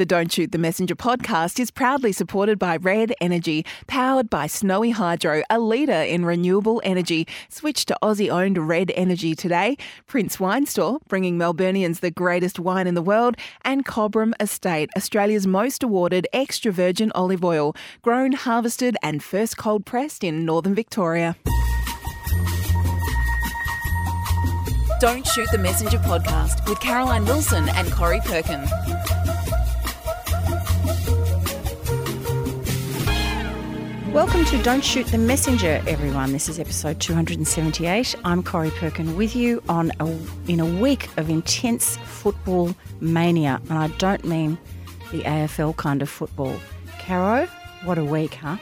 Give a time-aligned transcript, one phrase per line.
[0.00, 4.92] The Don't Shoot the Messenger podcast is proudly supported by Red Energy, powered by Snowy
[4.92, 7.28] Hydro, a leader in renewable energy.
[7.50, 9.76] Switch to Aussie owned Red Energy today.
[10.06, 13.36] Prince Wine Store, bringing Melburnians the greatest wine in the world.
[13.62, 19.84] And Cobram Estate, Australia's most awarded extra virgin olive oil, grown, harvested, and first cold
[19.84, 21.36] pressed in northern Victoria.
[24.98, 28.66] Don't Shoot the Messenger podcast with Caroline Wilson and Corrie Perkin.
[34.12, 36.32] Welcome to Don't Shoot the Messenger, everyone.
[36.32, 38.16] This is episode 278.
[38.24, 43.78] I'm Corrie Perkin with you on a, in a week of intense football mania, and
[43.78, 44.58] I don't mean
[45.12, 46.56] the AFL kind of football.
[46.98, 47.46] Caro,
[47.84, 48.56] what a week, huh?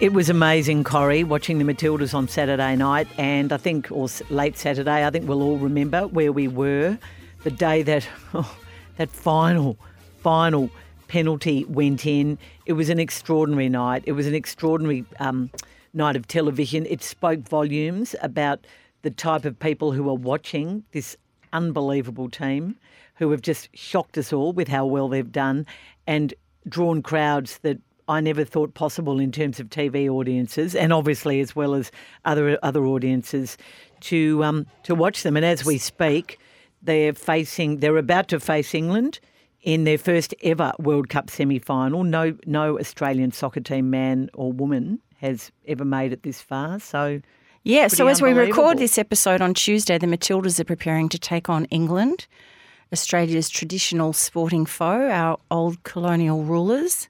[0.00, 4.58] It was amazing, Corrie, watching the Matildas on Saturday night, and I think, or late
[4.58, 6.98] Saturday, I think we'll all remember where we were
[7.42, 8.54] the day that oh,
[8.98, 9.78] that final,
[10.20, 10.68] final
[11.08, 12.38] penalty went in.
[12.66, 14.02] It was an extraordinary night.
[14.06, 15.50] It was an extraordinary um,
[15.92, 16.86] night of television.
[16.86, 18.66] It spoke volumes about
[19.02, 21.16] the type of people who are watching this
[21.52, 22.76] unbelievable team,
[23.14, 25.66] who have just shocked us all with how well they've done
[26.06, 26.34] and
[26.68, 31.56] drawn crowds that I never thought possible in terms of TV audiences, and obviously as
[31.56, 31.90] well as
[32.24, 33.56] other other audiences,
[34.00, 35.36] to um, to watch them.
[35.36, 36.38] And as we speak,
[36.82, 37.78] they're facing.
[37.78, 39.20] They're about to face England
[39.64, 42.04] in their first ever World Cup semi final.
[42.04, 46.78] No, no Australian soccer team, man or woman, has ever made it this far.
[46.78, 47.20] So,
[47.64, 47.88] yeah.
[47.88, 51.64] So as we record this episode on Tuesday, the Matildas are preparing to take on
[51.66, 52.26] England,
[52.92, 57.08] Australia's traditional sporting foe, our old colonial rulers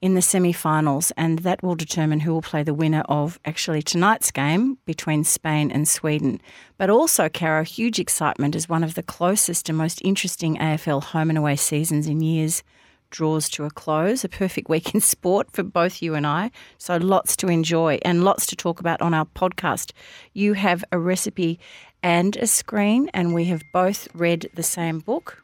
[0.00, 3.82] in the semi finals, and that will determine who will play the winner of actually
[3.82, 6.40] tonight's game between Spain and Sweden.
[6.76, 11.30] But also, Caro, huge excitement as one of the closest and most interesting AFL home
[11.30, 12.62] and away seasons in years
[13.10, 14.22] draws to a close.
[14.24, 16.50] A perfect week in sport for both you and I.
[16.78, 19.92] So, lots to enjoy and lots to talk about on our podcast.
[20.32, 21.58] You have a recipe
[22.02, 25.42] and a screen, and we have both read the same book.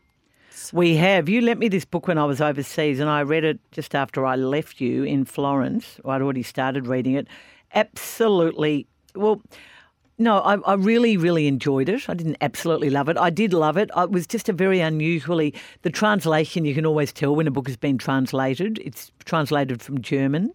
[0.73, 1.29] We have.
[1.29, 4.25] You lent me this book when I was overseas, and I read it just after
[4.25, 6.01] I left you in Florence.
[6.05, 7.29] I'd already started reading it.
[7.75, 8.87] Absolutely.
[9.15, 9.43] Well,
[10.17, 12.09] no, I, I, really, really enjoyed it.
[12.09, 13.19] I didn't absolutely love it.
[13.19, 13.91] I did love it.
[13.97, 15.53] It was just a very unusually.
[15.83, 18.79] The translation, you can always tell when a book has been translated.
[18.85, 20.53] It's translated from German.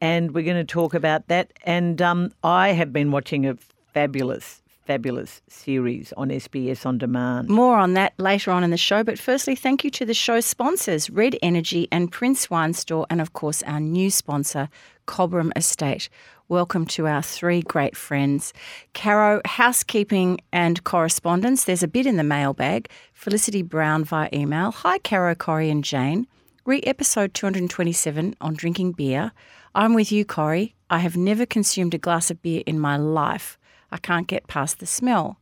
[0.00, 1.52] And we're going to talk about that.
[1.64, 3.56] And um, I have been watching a
[3.94, 4.61] fabulous
[4.92, 7.48] fabulous series on SBS On Demand.
[7.48, 9.02] More on that later on in the show.
[9.02, 13.18] But firstly, thank you to the show sponsors, Red Energy and Prince Wine Store, and
[13.18, 14.68] of course, our new sponsor,
[15.06, 16.10] Cobram Estate.
[16.50, 18.52] Welcome to our three great friends.
[18.92, 21.64] Caro, housekeeping and correspondence.
[21.64, 22.90] There's a bit in the mailbag.
[23.14, 24.72] Felicity Brown via email.
[24.72, 26.26] Hi, Caro, Corrie, and Jane.
[26.66, 29.32] Re episode 227 on drinking beer.
[29.74, 30.74] I'm with you, Corrie.
[30.90, 33.56] I have never consumed a glass of beer in my life.
[33.92, 35.38] I can't get past the smell.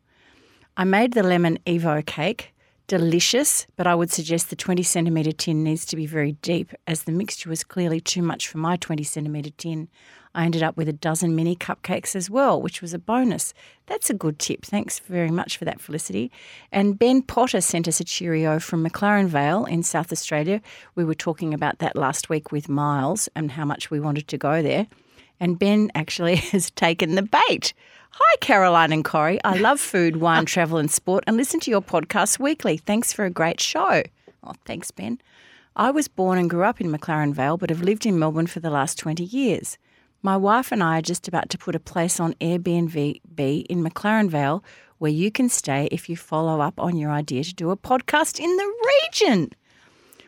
[0.76, 2.52] I made the lemon Evo cake.
[2.86, 7.04] Delicious, but I would suggest the 20 centimetre tin needs to be very deep, as
[7.04, 9.88] the mixture was clearly too much for my 20 centimetre tin.
[10.34, 13.54] I ended up with a dozen mini cupcakes as well, which was a bonus.
[13.86, 14.64] That's a good tip.
[14.64, 16.32] Thanks very much for that, Felicity.
[16.72, 20.60] And Ben Potter sent us a cheerio from McLaren Vale in South Australia.
[20.94, 24.38] We were talking about that last week with Myles and how much we wanted to
[24.38, 24.86] go there.
[25.40, 27.72] And Ben actually has taken the bait.
[28.12, 29.42] Hi, Caroline and Corrie.
[29.44, 32.76] I love food, wine, travel, and sport and listen to your podcast weekly.
[32.76, 34.02] Thanks for a great show.
[34.44, 35.20] Oh, thanks, Ben.
[35.76, 38.60] I was born and grew up in McLaren Vale, but have lived in Melbourne for
[38.60, 39.78] the last 20 years.
[40.22, 44.28] My wife and I are just about to put a place on Airbnb in McLaren
[44.28, 44.62] Vale
[44.98, 48.38] where you can stay if you follow up on your idea to do a podcast
[48.38, 49.50] in the region.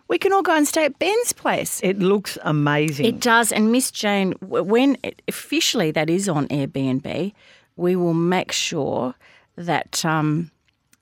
[0.09, 1.81] We can all go and stay at Ben's place.
[1.83, 3.07] It looks amazing.
[3.07, 3.53] It does.
[3.53, 4.97] And Miss Jane, when
[5.29, 7.33] officially that is on Airbnb,
[7.77, 9.15] we will make sure
[9.57, 10.51] that um,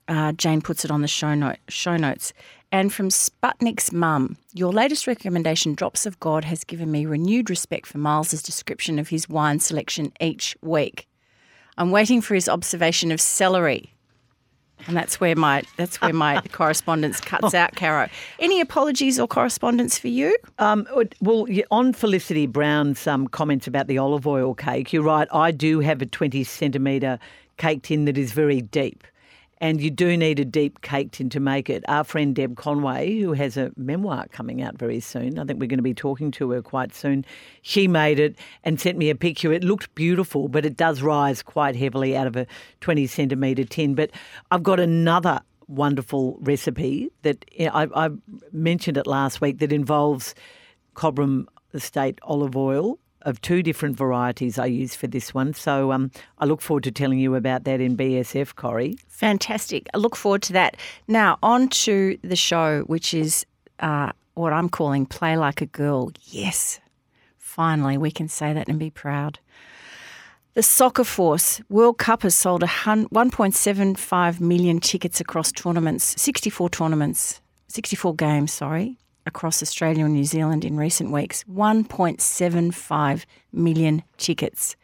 [0.07, 2.33] uh, Jane puts it on the show, note, show notes.
[2.71, 7.85] And from Sputnik's mum, your latest recommendation, Drops of God, has given me renewed respect
[7.87, 11.07] for Myles's description of his wine selection each week.
[11.77, 13.93] I'm waiting for his observation of celery.
[14.87, 18.09] And that's where my that's where my correspondence cuts out, Caro.
[18.39, 20.35] Any apologies or correspondence for you?
[20.59, 20.87] Um,
[21.19, 25.27] well, on Felicity Brown's um, comments about the olive oil cake, you're right.
[25.31, 27.19] I do have a 20 centimetre
[27.57, 29.03] cake tin that is very deep
[29.61, 31.83] and you do need a deep cake tin to make it.
[31.87, 35.67] Our friend Deb Conway, who has a memoir coming out very soon, I think we're
[35.67, 37.23] going to be talking to her quite soon.
[37.61, 39.53] She made it and sent me a picture.
[39.53, 42.47] It looked beautiful, but it does rise quite heavily out of a
[42.81, 43.93] 20 centimetre tin.
[43.93, 44.09] But
[44.49, 48.09] I've got another wonderful recipe that I, I
[48.51, 50.33] mentioned it last week that involves
[50.95, 55.53] Cobram Estate olive oil of two different varieties I use for this one.
[55.53, 58.97] So um, I look forward to telling you about that in BSF, Corrie.
[59.07, 59.87] Fantastic.
[59.93, 60.77] I look forward to that.
[61.07, 63.45] Now, on to the show, which is
[63.79, 66.11] uh, what I'm calling Play Like a Girl.
[66.25, 66.79] Yes,
[67.37, 69.39] finally, we can say that and be proud.
[70.53, 77.39] The Soccer Force World Cup has sold 1.75 million tickets across tournaments, 64 tournaments,
[77.69, 81.43] 64 games, sorry, across Australia and New Zealand in recent weeks.
[81.45, 84.75] 1.75 million tickets.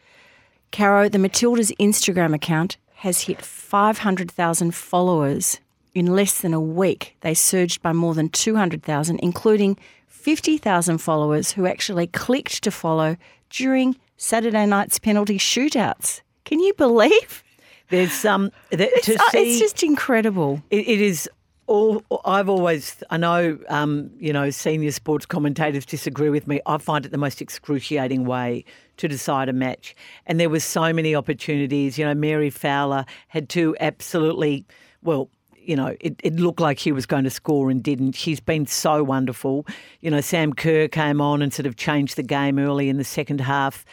[0.71, 5.59] Caro, the Matildas Instagram account has hit 500,000 followers
[5.93, 7.15] in less than a week.
[7.21, 13.17] They surged by more than 200,000, including 50,000 followers who actually clicked to follow
[13.49, 16.21] during Saturday night's penalty shootouts.
[16.43, 17.43] Can you believe?
[17.89, 20.61] There's some um, it's, to uh, see, it's just incredible.
[20.69, 21.29] it, it is
[21.67, 22.03] all.
[22.25, 26.59] I've always, I know, um, you know, senior sports commentators disagree with me.
[26.65, 28.65] I find it the most excruciating way
[28.97, 31.97] to decide a match, and there was so many opportunities.
[31.97, 34.65] You know, Mary Fowler had two absolutely
[35.03, 35.29] well
[35.67, 38.13] you know, it, it, looked like he was going to score and didn't.
[38.13, 39.67] She's been so wonderful.
[39.99, 43.03] You know, Sam Kerr came on and sort of changed the game early in the
[43.03, 43.83] second half.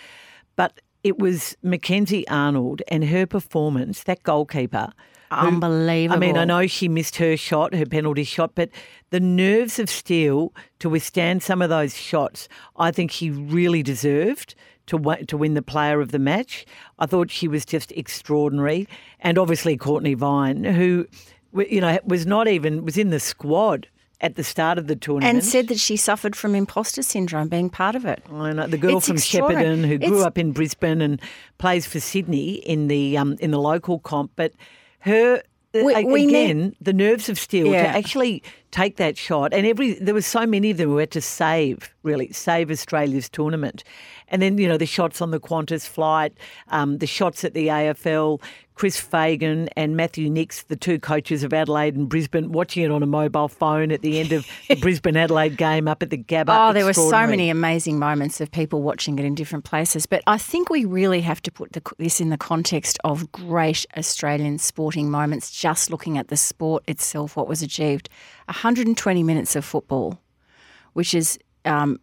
[0.55, 4.93] But it was Mackenzie Arnold and her performance, that goalkeeper.
[5.31, 6.17] Unbelievable.
[6.17, 8.71] I mean, I know she missed her shot, her penalty shot, but
[9.11, 14.55] the nerves of steel to withstand some of those shots, I think she really deserved
[14.87, 16.67] to wa- to win the player of the match.
[16.99, 18.87] I thought she was just extraordinary,
[19.21, 21.07] and obviously Cortnee Vine, who
[21.55, 23.89] you know was not even was in the squad
[24.21, 25.37] at the start of the tournament.
[25.37, 28.23] And said that she suffered from imposter syndrome being part of it.
[28.33, 29.17] I know the girl It's from.
[29.17, 31.21] Shepparton who grew up in Brisbane and
[31.59, 34.53] plays for Sydney in the um, in the local comp, but
[35.05, 35.43] her.
[35.73, 37.83] We- a- we need- again, the nerves of steel Yeah.
[37.83, 41.11] to actually take that shot, and every there was so many of them who had
[41.13, 43.83] to save, really save Australia's tournament,
[44.29, 46.33] and then you know the shots on the Qantas flight,
[46.69, 48.41] um, the shots at the AFL,
[48.75, 53.05] Chris Fagan and Matthew Nicks, the two coaches of Adelaide and Brisbane, watching it on
[53.05, 56.71] a mobile phone at the end of the Brisbane Adelaide game up at the Gabba.
[56.71, 60.07] Oh, there were so many amazing moments of people watching it in different places.
[60.07, 63.87] But I think we really have to put the, this in the context of great
[63.97, 68.09] Australian sporting moments, just looking at the sport itself, what was achieved.
[68.47, 70.19] 120 minutes of football,
[70.95, 72.01] which is um,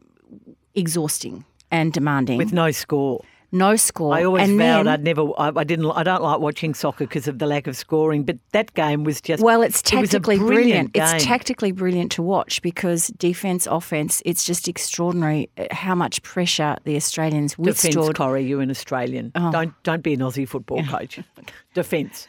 [0.73, 2.37] exhausting and demanding.
[2.37, 3.21] with no score.
[3.51, 4.13] No score.
[4.13, 5.23] I always and vowed then, I'd never.
[5.37, 5.91] I, I didn't.
[5.91, 8.23] I don't like watching soccer because of the lack of scoring.
[8.23, 9.43] But that game was just.
[9.43, 10.91] Well, it's it was a tactically brilliant.
[10.93, 16.77] It's tactically brilliant to watch because defense, offense, it's just extraordinary uh, how much pressure
[16.85, 17.95] the Australians withstood.
[17.95, 18.15] Withstood.
[18.15, 19.31] Corrie, you're an Australian.
[19.35, 19.51] Oh.
[19.51, 21.19] Don't don't be an Aussie football coach.
[21.73, 22.27] Defence.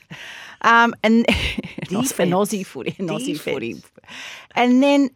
[0.62, 3.82] Um, and an Aussie footy, an Aussie footy,
[4.56, 5.10] and then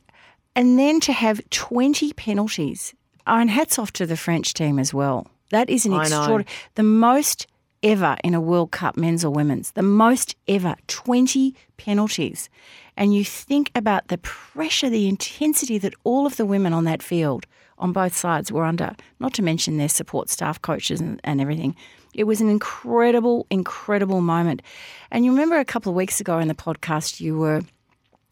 [0.55, 2.95] and then to have twenty penalties.
[3.29, 5.27] Oh, and hats off to the French team as well.
[5.51, 7.47] That is an extraordinary, the most
[7.83, 12.49] ever in a World Cup, men's or women's, the most ever, twenty penalties.
[12.97, 17.03] And you think about the pressure, the intensity that all of the women on that
[17.03, 17.47] field
[17.79, 21.77] on both sides were under, not to mention their support staff, coaches, and, and everything.
[22.15, 24.63] It was an incredible, incredible moment.
[25.11, 27.61] And you remember a couple of weeks ago in the podcast, you were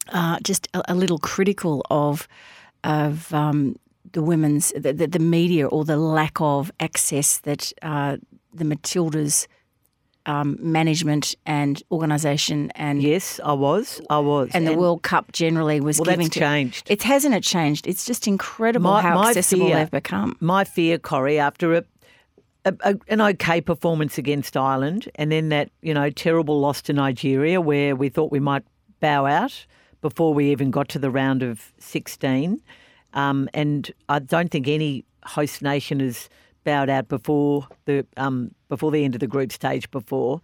[0.09, 2.27] uh, just a, a little critical of
[2.83, 3.75] of um,
[4.15, 8.17] the women's the, the, the media or the lack of access that uh,
[8.59, 9.47] the Matildas
[10.25, 14.01] um, management and organisation and Yes, I was.
[14.09, 14.49] I was.
[14.55, 16.39] and the World Cup generally was Well, giving that's to.
[16.39, 16.83] changed.
[16.89, 17.85] It hasn't it changed?
[17.85, 20.35] It's just incredible My- how my accessible fear- they've become.
[20.39, 21.83] my fear, Corrie, after a,
[22.65, 26.93] a, a an okay performance against Ireland, and then that you know terrible loss to
[26.93, 28.63] Nigeria, where we thought we might
[28.99, 29.67] bow out
[30.01, 32.61] before we even got to the round of sixteen,
[33.15, 36.29] um, and I don't think any host nation has
[36.63, 39.89] bowed out before the um, before the end of the group stage.
[39.91, 40.41] Before,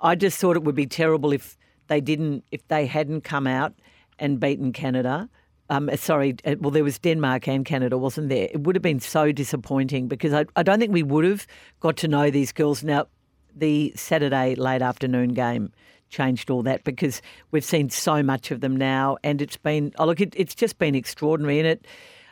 [0.00, 1.56] I just thought it would be terrible if
[1.86, 3.72] they didn't, if they hadn't come out
[4.18, 5.28] and beaten Canada.
[5.70, 8.48] Um, sorry, uh, well, there was Denmark and Canada, wasn't there?
[8.50, 11.46] It would have been so disappointing because I, I don't think we would have
[11.80, 12.82] got to know these girls.
[12.82, 13.06] Now,
[13.54, 15.72] the Saturday late afternoon game
[16.08, 20.06] changed all that because we've seen so much of them now, and it's been oh
[20.06, 21.86] look, it, it's just been extraordinary, and it.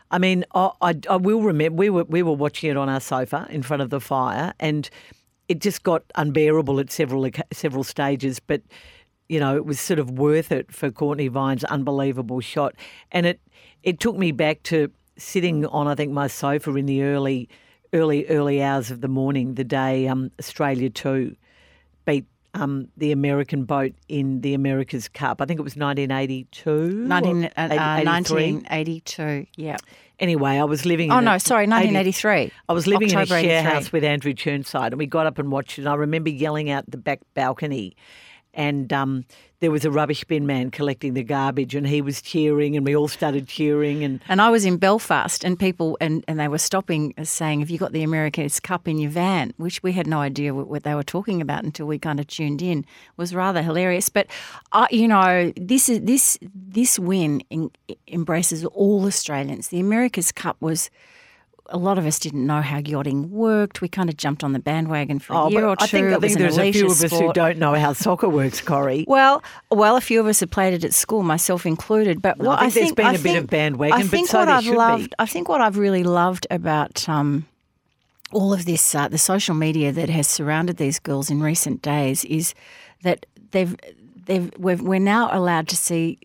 [0.08, 3.00] I mean, I, I, I will remember we were we were watching it on our
[3.00, 4.88] sofa in front of the fire, and
[5.48, 8.40] it just got unbearable at several several stages.
[8.40, 8.62] But
[9.28, 12.74] you know, it was sort of worth it for Cortnee Vine's unbelievable shot,
[13.12, 13.40] and it
[13.82, 17.48] it took me back to sitting on I think my sofa in the early
[17.92, 21.36] early early hours of the morning, the day um, Australia two
[22.04, 25.40] beat um, the American boat in the America's Cup.
[25.40, 26.90] I think it was 1982.
[27.06, 29.46] 19, uh, 80 uh, 1982.
[29.56, 29.76] Yeah.
[30.18, 31.12] Anyway, I was living.
[31.12, 32.52] Oh in no, a- sorry, 80 1983.
[32.68, 35.38] I was living October in a share house with Andrew Churnside, and we got up
[35.38, 35.82] and watched it.
[35.82, 37.94] And I remember yelling out the back balcony,
[38.56, 39.24] and um,
[39.60, 42.96] there was a rubbish bin man collecting the garbage, and he was cheering, and we
[42.96, 44.02] all started cheering.
[44.02, 47.60] And And I was in Belfast, and people and, and they were stopping, uh, saying,
[47.60, 50.82] "Have you got the America's Cup in your van?" Which we had no idea what,
[50.82, 52.80] they were talking about until we kind of tuned in.
[52.80, 52.86] It
[53.16, 54.08] was rather hilarious.
[54.08, 54.26] But
[54.72, 57.70] I, you know, this is this this win in,
[58.08, 59.68] embraces all Australians.
[59.68, 60.90] The America's Cup was.
[61.68, 63.80] A lot of us didn't know how yachting worked.
[63.80, 65.84] We kind of jumped on the bandwagon for a oh, year or two.
[65.84, 68.60] I think I think there's a few of us who don't know how soccer works,
[68.60, 69.04] Corrie.
[69.08, 72.22] Well, well, a few of us have played it at school, myself included.
[72.22, 74.28] But No, what I think there's been I a bit of bandwagon, I but think
[74.28, 75.14] so what I've should be.
[75.18, 77.46] I think what I've really loved about um,
[78.32, 82.24] all of this, uh, the social media that has surrounded these girls in recent days,
[82.24, 82.54] is
[83.02, 83.76] that they've
[84.26, 86.18] they've we're now allowed to see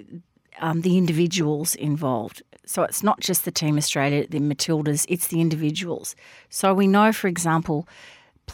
[0.60, 2.44] um, the individuals involved.
[2.72, 6.16] So it's not just the Team Australia, the Matildas, it's the individuals.
[6.50, 7.86] So we know, for example,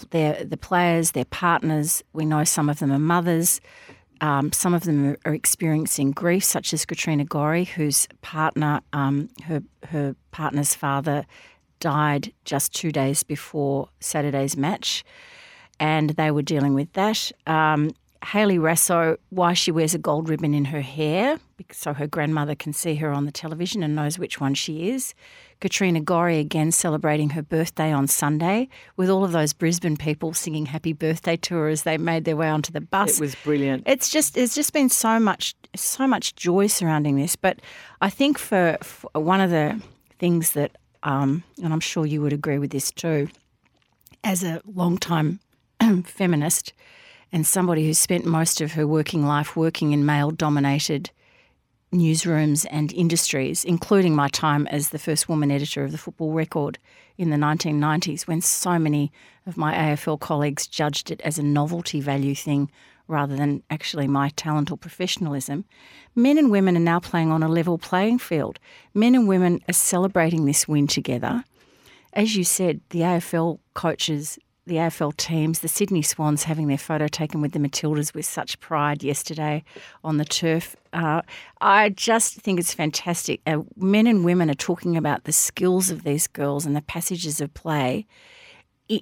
[0.09, 2.03] the players, their partners.
[2.13, 3.61] We know some of them are mothers.
[4.19, 9.61] Um, some of them are- experiencing grief, such as Katrina Gorry, whose partner, um, her
[9.89, 11.27] her partner's father,
[11.79, 15.03] died just two days before Saturday's match,
[15.79, 17.31] and they were dealing with that.
[17.45, 17.91] Um,
[18.25, 21.39] Hayley Raso, why she wears a gold ribbon in her hair,
[21.71, 25.13] so her grandmother can see her on the television and knows which one she is.
[25.59, 30.67] Katrina Gorry again celebrating her birthday on Sunday with all of those Brisbane people singing
[30.67, 33.17] happy birthday to her as they made their way onto the bus.
[33.17, 33.83] It was brilliant.
[33.87, 37.35] It's just there's just been so much so much joy surrounding this.
[37.35, 37.59] But
[38.01, 39.81] I think for, for one of the
[40.19, 43.29] things that, um, and I'm sure you would agree with this too,
[44.23, 45.39] as a long time
[46.05, 46.73] feminist
[47.31, 51.11] and somebody who spent most of her working life working in male dominated
[51.93, 56.77] newsrooms and industries, including my time as the first woman editor of the Football Record
[57.17, 59.11] in the 1990s, when so many
[59.45, 62.69] of my AFL colleagues judged it as a novelty value thing
[63.07, 65.65] rather than actually my talent or professionalism.
[66.13, 68.59] Men and women are now playing on a level playing field.
[68.93, 71.43] Men and women are celebrating this win together.
[72.13, 77.07] As you said, the AFL coaches, the AFL teams, the Sydney Swans having their photo
[77.07, 79.63] taken with the Matildas with such pride yesterday
[80.03, 80.75] on the turf.
[80.93, 81.21] Uh,
[81.61, 83.41] I just think it's fantastic.
[83.47, 87.41] Uh, men and women are talking about the skills of these girls and the passages
[87.41, 88.05] of play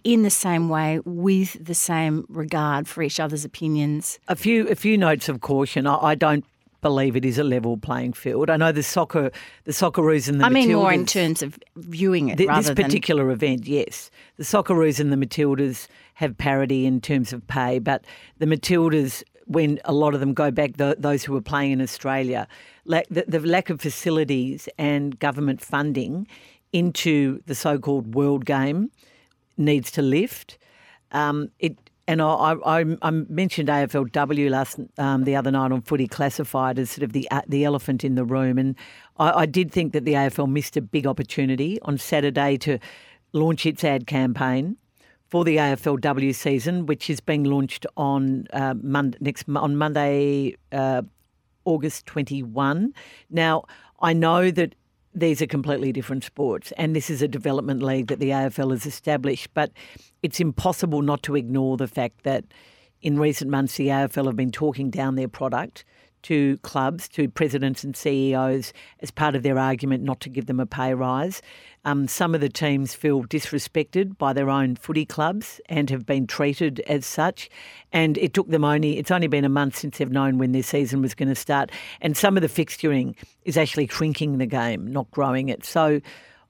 [0.04, 4.20] in the same way with the same regard for each other's opinions.
[4.28, 5.86] A few a few notes of caution.
[5.86, 6.44] I, I don't
[6.86, 8.48] believe it is a level playing field.
[8.48, 9.32] I know the soccer
[9.64, 12.76] the Socceroos and the I mean, more in terms of viewing it Th- this than
[12.76, 14.12] particular event, yes.
[14.38, 18.06] The Socceroos and the Matildas have parity in terms of pay, but
[18.38, 21.82] the Matildas, when a lot of them go back, th those who were playing in
[21.82, 22.48] Australia,
[22.86, 26.28] lack, the, the lack of facilities and government funding
[26.72, 28.92] into the so-called world game
[29.58, 30.60] needs to lift.
[31.12, 31.74] Um, it
[32.08, 36.92] and I, I, I- mentioned AFLW last um, the other night on Footy Classified as
[36.92, 38.76] sort of the uh, the elephant in the room, and
[39.18, 42.80] I, I did think that the AFL missed a big opportunity on Saturday to
[43.34, 44.78] launch its ad campaign
[45.30, 51.02] for the AFLW season, which is being launched on uh, Monday, next on Monday, uh,
[51.66, 52.94] August 21.
[53.32, 53.64] Now,
[54.00, 54.76] I know that
[55.16, 58.86] these are completely different sports, and this is a development league that the AFL has
[58.86, 59.72] established, but
[60.26, 62.46] it's impossible not to ignore the fact that
[63.04, 65.86] in recent months the AFL have been talking down their product
[66.24, 70.60] to clubs, to presidents and CEOs as part of their argument not to give them
[70.60, 71.44] a pay rise.
[71.84, 76.26] Um, some of the teams feel disrespected by their own footy clubs and have been
[76.26, 77.48] treated as such.
[77.94, 80.64] And it took them only, it's only been a month since they've known when their
[80.64, 81.72] season was going to start.
[82.02, 85.64] And some of the fixturing is actually shrinking the game, not growing it.
[85.64, 86.02] So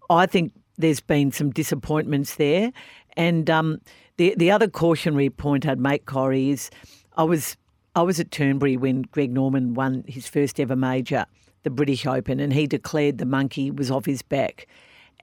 [0.09, 2.71] I think there's been some disappointments there.
[3.17, 3.81] And um,
[4.17, 6.69] the, the other cautionary point I'd make, Corrie, is
[7.15, 7.57] I was
[7.95, 11.25] I was at Turnberry when Greg Norman won his first ever major,
[11.63, 14.67] the British Open, and he declared the monkey was off his back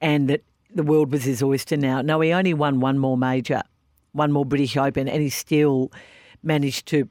[0.00, 0.42] and that
[0.74, 2.00] the world was his oyster now.
[2.00, 3.62] No, he only won one more major,
[4.12, 5.92] one more British Open, and he still
[6.42, 7.08] managed to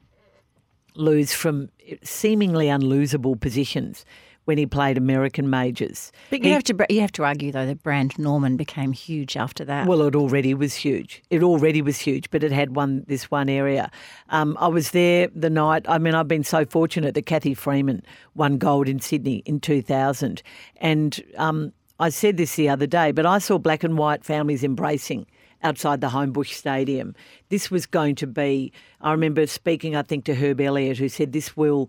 [0.94, 1.70] lose from
[2.02, 4.04] seemingly unlosable positions
[4.44, 6.10] when he played American majors.
[6.30, 9.36] But you He- have to you have to argue though that brand Norman became huge
[9.36, 9.86] after that.
[9.86, 11.22] Well, it already was huge.
[11.30, 13.90] It already was huge, but it had one this one area.
[14.30, 15.84] Um, I was there the night.
[15.88, 18.02] I mean, I've been so fortunate that Cathy Freeman
[18.34, 20.42] won gold in Sydney in 2000,
[20.78, 24.64] and um, I said this the other day, but I saw black and white families
[24.64, 25.26] embracing
[25.62, 27.14] outside the Homebush Stadium.
[27.48, 31.32] This was going to be, I remember speaking, I think, to Herb Elliott, who said
[31.32, 31.88] this will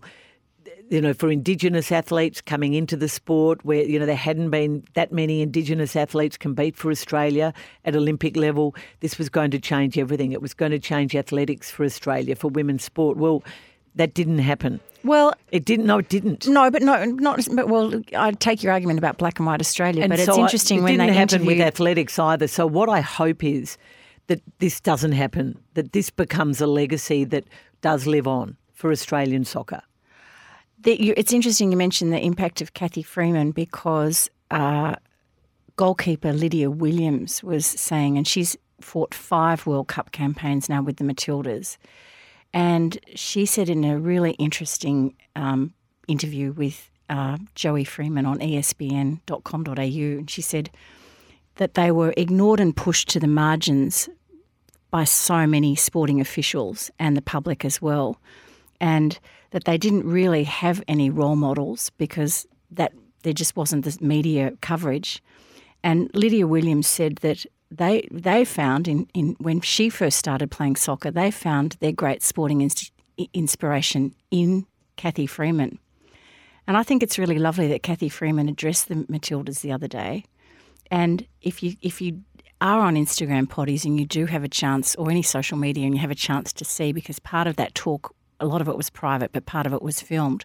[0.90, 4.84] you know, for Indigenous athletes coming into the sport, where you know there hadn't been
[4.94, 7.52] that many Indigenous athletes compete for Australia
[7.84, 10.32] at Olympic level, this was going to change everything.
[10.32, 13.16] It was going to change athletics for Australia for women's sport.
[13.16, 13.42] Well,
[13.94, 14.80] that didn't happen.
[15.04, 15.86] Well, it didn't.
[15.86, 16.46] No, it didn't.
[16.46, 17.46] No, but no, not.
[17.52, 20.38] But well, I take your argument about black and white Australia, and but so it's
[20.38, 22.48] interesting I, it when didn't they happen with athletics either.
[22.48, 23.76] So what I hope is
[24.26, 25.58] that this doesn't happen.
[25.74, 27.44] That this becomes a legacy that
[27.82, 29.82] does live on for Australian soccer.
[30.84, 34.94] The, you, it's interesting you mentioned the impact of Cathy Freeman because uh,
[35.76, 41.04] goalkeeper Lydia Williams was saying, and she's fought five World Cup campaigns now with the
[41.04, 41.78] Matildas.
[42.52, 45.72] And she said in a really interesting um,
[46.06, 50.70] interview with uh, Joey Freeman on ESPN.com.au, and she said
[51.56, 54.08] that they were ignored and pushed to the margins
[54.90, 58.20] by so many sporting officials and the public as well.
[58.84, 59.18] And
[59.50, 64.52] that they didn't really have any role models because that there just wasn't the media
[64.60, 65.22] coverage.
[65.82, 70.76] And Lydia Williams said that they they found in, in when she first started playing
[70.76, 72.92] soccer, they found their great sporting inst-
[73.32, 75.78] inspiration in Cathy Freeman.
[76.66, 80.24] And I think it's really lovely that Cathy Freeman addressed the Matildas the other day.
[80.90, 82.20] And if you if you
[82.60, 85.94] are on Instagram potties and you do have a chance or any social media and
[85.94, 88.14] you have a chance to see because part of that talk
[88.44, 90.44] a lot of it was private, but part of it was filmed.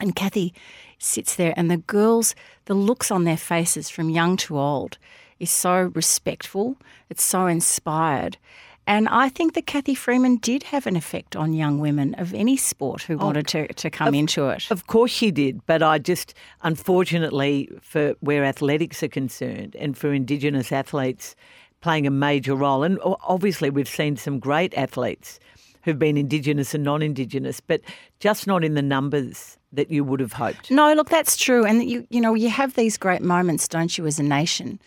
[0.00, 0.54] And Cathy
[0.98, 2.34] sits there, and the girls,
[2.66, 4.98] the looks on their faces from young to old
[5.38, 6.76] is so respectful,
[7.10, 8.38] it's so inspired.
[8.86, 12.56] And I think that Cathy Freeman did have an effect on young women of any
[12.56, 14.70] sport who oh, wanted to, to come of, into it.
[14.70, 20.12] Of course she did, but I just, unfortunately, for where athletics are concerned and for
[20.12, 21.34] Indigenous athletes
[21.80, 25.40] playing a major role, and obviously we've seen some great athletes
[25.86, 27.80] who've been Indigenous and non Indigenous, but
[28.20, 30.70] just not in the numbers that you would have hoped.
[30.70, 31.64] No, look, that's true.
[31.64, 34.80] And you, you know, you have these great moments, don't you, as a nation?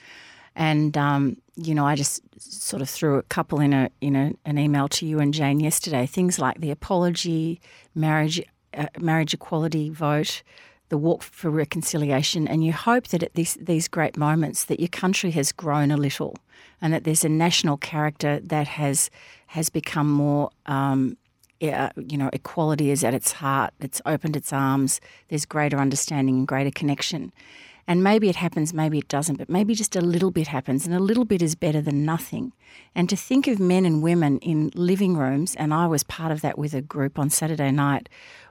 [0.55, 4.33] And um, you know, I just sort of threw a couple in a in a,
[4.45, 6.05] an email to you and Jane yesterday.
[6.05, 7.61] Things like the apology,
[7.95, 8.41] marriage,
[8.73, 10.43] uh, marriage equality vote,
[10.89, 14.89] the walk for reconciliation, and you hope that at these these great moments that your
[14.89, 16.35] country has grown a little,
[16.81, 19.09] and that there's a national character that has
[19.49, 20.49] has become more.
[20.65, 21.17] Um,
[21.59, 23.73] you know, equality is at its heart.
[23.81, 25.01] It's opened its arms.
[25.27, 27.33] There's greater understanding and greater connection.
[27.85, 30.93] And maybe it happens, maybe it doesn't, but maybe just a little bit happens, and
[30.93, 32.53] a little bit is better than nothing.
[32.93, 36.41] And to think of men and women in living rooms, and I was part of
[36.41, 38.07] that with a group on Saturday night,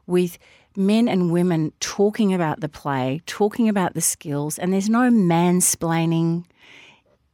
[0.08, 0.38] with
[0.76, 6.44] men and women talking about the play, talking about the skills, and there's no mansplaining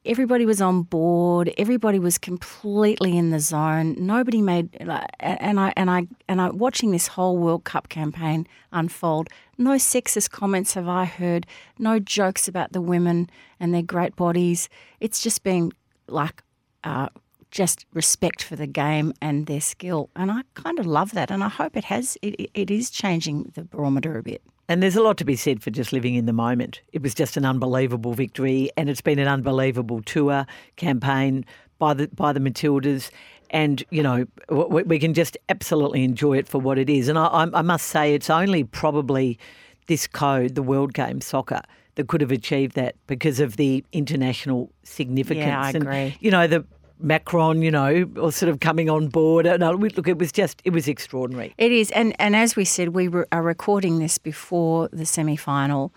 [0.05, 1.53] everybody was on board.
[1.59, 3.97] Everybody was completely in the zone.
[3.99, 9.29] Nobody made and I and I and I watching this whole World Cup campaign unfold.
[9.59, 11.47] No sexist comments have I heard.
[11.79, 14.69] No jokes about the women and their great bodies.
[15.01, 15.73] It's just been
[16.09, 16.43] like.
[16.83, 17.09] Uh,
[17.51, 21.43] just respect for the game and their skill, and I kind of love that, and
[21.45, 22.19] I hope it has.
[22.21, 24.43] It, it is changing the barometer a bit.
[24.69, 26.81] And there's a lot to be said for just living in the moment.
[26.93, 30.47] It was just an unbelievable victory, and it's been an unbelievable tour
[30.77, 31.45] campaign
[31.79, 33.11] by the by the Matildas.
[33.51, 37.09] And you know we can just absolutely enjoy it for what it is.
[37.09, 39.39] And I, I must say, it's only probably
[39.87, 41.61] this code, the World Game Soccer,
[41.97, 45.47] that could have achieved that because of the international significance.
[45.47, 46.17] Yeah, I and, agree.
[46.21, 46.65] You know the
[47.05, 49.45] Macron, you know, or sort of coming on board.
[49.45, 51.55] No, uh, look, it was just, it was extraordinary.
[51.59, 51.91] It is.
[51.91, 55.93] And, and as we said, we are recording this before the semi final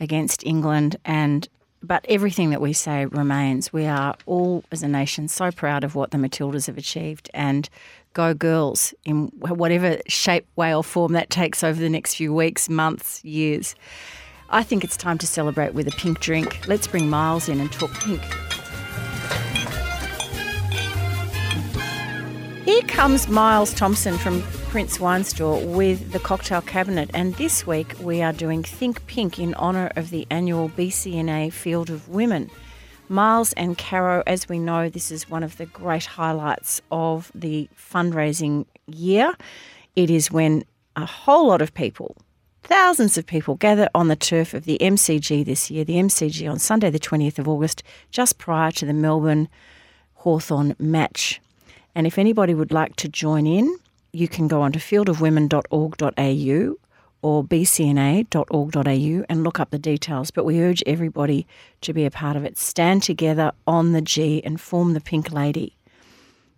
[0.00, 0.96] against England.
[1.04, 1.48] And
[1.82, 3.72] but everything that we say remains.
[3.72, 7.28] We are all, as a nation, so proud of what the Matildas have achieved.
[7.34, 7.68] And
[8.12, 12.68] go girls in whatever shape, way, or form that takes over the next few weeks,
[12.68, 13.74] months, years.
[14.50, 16.68] I think it's time to celebrate with a pink drink.
[16.68, 18.22] Let's bring Myles in and talk pink.
[22.64, 27.96] Here comes Myles Thompson from Prince Wine Store with the cocktail cabinet, and this week
[28.00, 32.52] we are doing Think Pink in honour of the annual BCNA Field of Women.
[33.08, 37.68] Myles and Caro, as we know, this is one of the great highlights of the
[37.76, 39.34] fundraising year.
[39.96, 42.16] It is when a whole lot of people,
[42.62, 46.60] thousands of people, gather on the turf of the MCG this year, the MCG on
[46.60, 49.48] Sunday, the 20th of August, just prior to the Melbourne
[50.14, 51.40] Hawthorn match.
[51.94, 53.76] And if anybody would like to join in,
[54.12, 56.74] you can go on to fieldofwomen.org.au
[57.24, 60.30] or bcna.org.au and look up the details.
[60.30, 61.46] But we urge everybody
[61.82, 62.58] to be a part of it.
[62.58, 65.76] Stand together on the G and form the Pink Lady.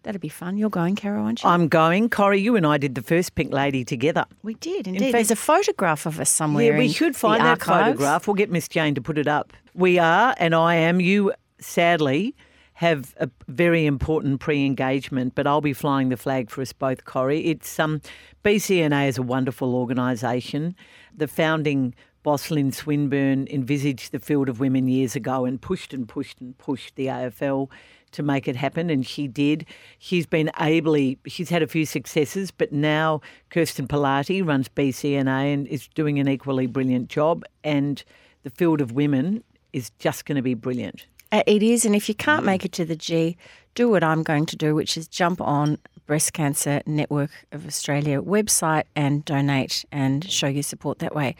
[0.04, 0.58] That'd be fun.
[0.58, 1.48] You're going, Caro, aren't you?
[1.48, 2.10] I'm going.
[2.10, 4.26] Corrie, you and I did the first Pink Lady together.
[4.42, 5.00] we did, indeed.
[5.00, 6.72] fact- There's a photograph of us somewhere.
[6.72, 7.86] Yeah, we in should find that archives.
[7.86, 8.26] photograph.
[8.26, 9.54] We'll get Miss Jane to put it up.
[9.74, 11.00] We are, and I am.
[11.00, 12.34] You sadly
[12.74, 17.46] have a very important pre-engagement, but I'll be flying the flag for us both, Corrie.
[17.46, 18.00] It's um,
[18.44, 20.74] BCNA is a wonderful organisation.
[21.16, 26.08] The founding boss Lyn Swinburne envisaged the field of women years ago and pushed and
[26.08, 27.70] pushed and pushed the AFL
[28.10, 29.66] to make it happen, and she did.
[29.98, 35.66] She's been ably, she's had a few successes, but now Kirsten Pilatti runs BCNA and
[35.68, 38.02] is doing an equally brilliant job, and
[38.42, 41.06] the field of women is just going to be brilliant.
[41.34, 42.18] Uh, It is, and if you Mm.
[42.26, 43.36] can't make it to the G,
[43.74, 48.22] do what I'm going to do, which is jump on Breast Cancer Network of Australia
[48.22, 51.34] website and donate and show your support that way.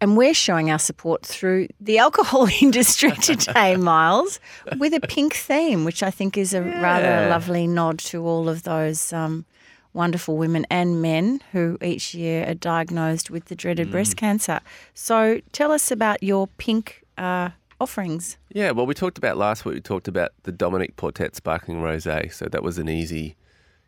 [0.00, 4.40] And we're showing our support through the alcohol industry today, Myles,
[4.78, 8.64] with a pink theme, which I think is a rather lovely nod to all of
[8.64, 9.44] those um,
[9.92, 13.92] wonderful women and men who each year are diagnosed with the dreaded Mm.
[13.92, 14.58] breast cancer.
[14.92, 18.36] So tell us about your pink uh, offerings.
[18.50, 19.74] Yeah, well, we talked about last week.
[19.74, 23.36] We talked about the Dominique Portet Sparkling Rosé, so that was an easy,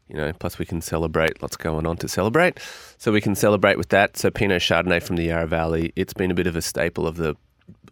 [0.09, 0.33] you know.
[0.33, 1.43] Plus, we can celebrate.
[1.43, 2.59] Lots going on to celebrate,
[2.99, 4.17] so we can celebrate with that.
[4.17, 5.93] So Pinot Chardonnay from the Yarra Valley.
[5.97, 7.37] It's been a bit of a staple of the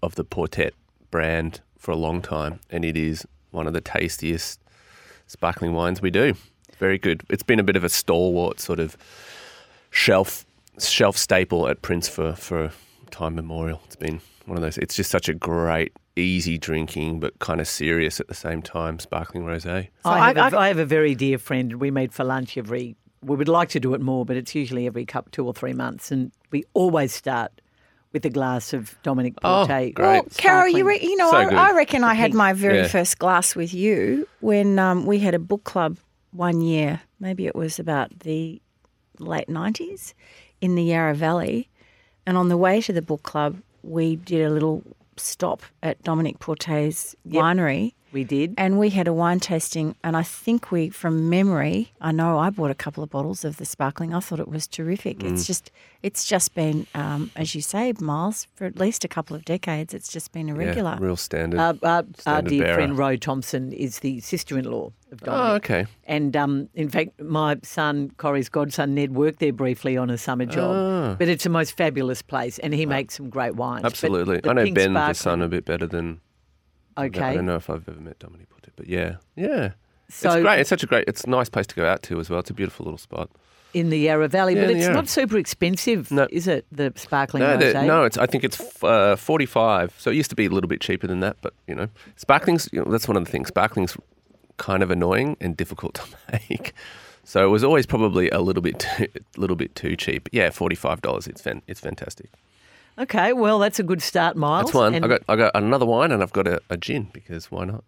[0.02, 0.72] of the Portet
[1.10, 4.60] brand for a long time, and it is one of the tastiest
[5.26, 6.34] sparkling wines we do.
[6.78, 7.22] Very good.
[7.30, 8.96] It's been a bit of a stalwart sort of
[9.90, 10.44] shelf
[10.78, 12.72] shelf staple at Prince for for
[13.10, 13.80] time memorial.
[13.86, 14.78] It's been one of those.
[14.78, 18.98] It's just such a great, easy drinking, but kind of serious at the same time.
[18.98, 19.88] Sparkling rosé.
[20.04, 21.74] I, have I- a I have a very dear friend.
[21.80, 22.96] We meet for lunch every.
[23.22, 25.72] We would like to do it more, but it's usually every cup two or three
[25.72, 27.60] months, and we always start
[28.12, 29.94] with a glass of Dominique Oh, Portet.
[29.94, 30.06] great.
[30.06, 31.70] Well, Carol, you, re- you know, So I.
[31.70, 32.86] I reckon I had my very Yeah.
[32.88, 35.96] first glass with you when um, we had a book club
[36.30, 37.00] one year.
[37.18, 38.60] Maybe it was about the
[39.18, 40.12] late 90s
[40.60, 41.68] in the Yarra Valley.
[42.26, 44.82] And on the way to the book club, we did a little
[45.16, 47.94] stop at Dominique Portet's winery.
[48.14, 48.54] We did.
[48.56, 52.48] And we had a wine tasting, and I think we, from memory, I know I
[52.48, 54.14] bought a couple of bottles of the sparkling.
[54.14, 55.18] I thought it was terrific.
[55.18, 55.32] Mm.
[55.32, 59.34] It's just, it's just been, um, as you say, Myles, for at least a couple
[59.34, 59.92] of decades.
[59.92, 60.92] It's just been a regular.
[60.92, 61.58] Yeah, real standard.
[61.58, 62.74] Uh, uh, our dear bearer.
[62.76, 65.50] friend Ro Thompson is the sister-in-law of Dominique.
[65.50, 65.86] oh, okay.
[66.04, 70.46] And um, in fact, my son, Corrie's godson, Ned, worked there briefly on a summer
[70.46, 70.70] job.
[70.70, 71.16] Oh.
[71.18, 73.82] But it's a most fabulous place, and he makes some great wines.
[73.82, 74.40] But Absolutely.
[74.48, 76.20] I know pink Ben, the son, a bit better than.
[76.96, 79.72] I don't know if I've ever met Dominic Portet, but yeah, yeah.
[80.08, 80.60] So it's great.
[80.60, 81.04] It's such a great.
[81.08, 82.40] It's a nice place to go out to as well.
[82.40, 83.30] It's a beautiful little spot.
[83.72, 86.28] in the Yarra Valley, Yeah, but it's not super expensive, No.
[86.30, 86.64] is it?
[86.70, 88.16] The sparkling No, no, it's.
[88.18, 89.94] I think it's uh, forty-five.
[89.98, 92.68] So it used to be a little bit cheaper than that, but you know, sparklings.
[92.72, 93.48] You know, that's one of the things.
[93.48, 93.96] Sparklings
[94.56, 96.02] kind of annoying and difficult to
[96.50, 96.72] make.
[97.24, 100.28] So it was always probably a little bit, too, little bit too cheap.
[100.30, 101.26] Yeah, forty-five dollars.
[101.26, 102.30] It's fan, it's fantastic.
[102.98, 104.66] Okay, well, that's a good start, Myles.
[104.66, 104.94] That's one.
[104.94, 107.64] And I got, I got another wine, and I've got a, a gin because why
[107.64, 107.82] not?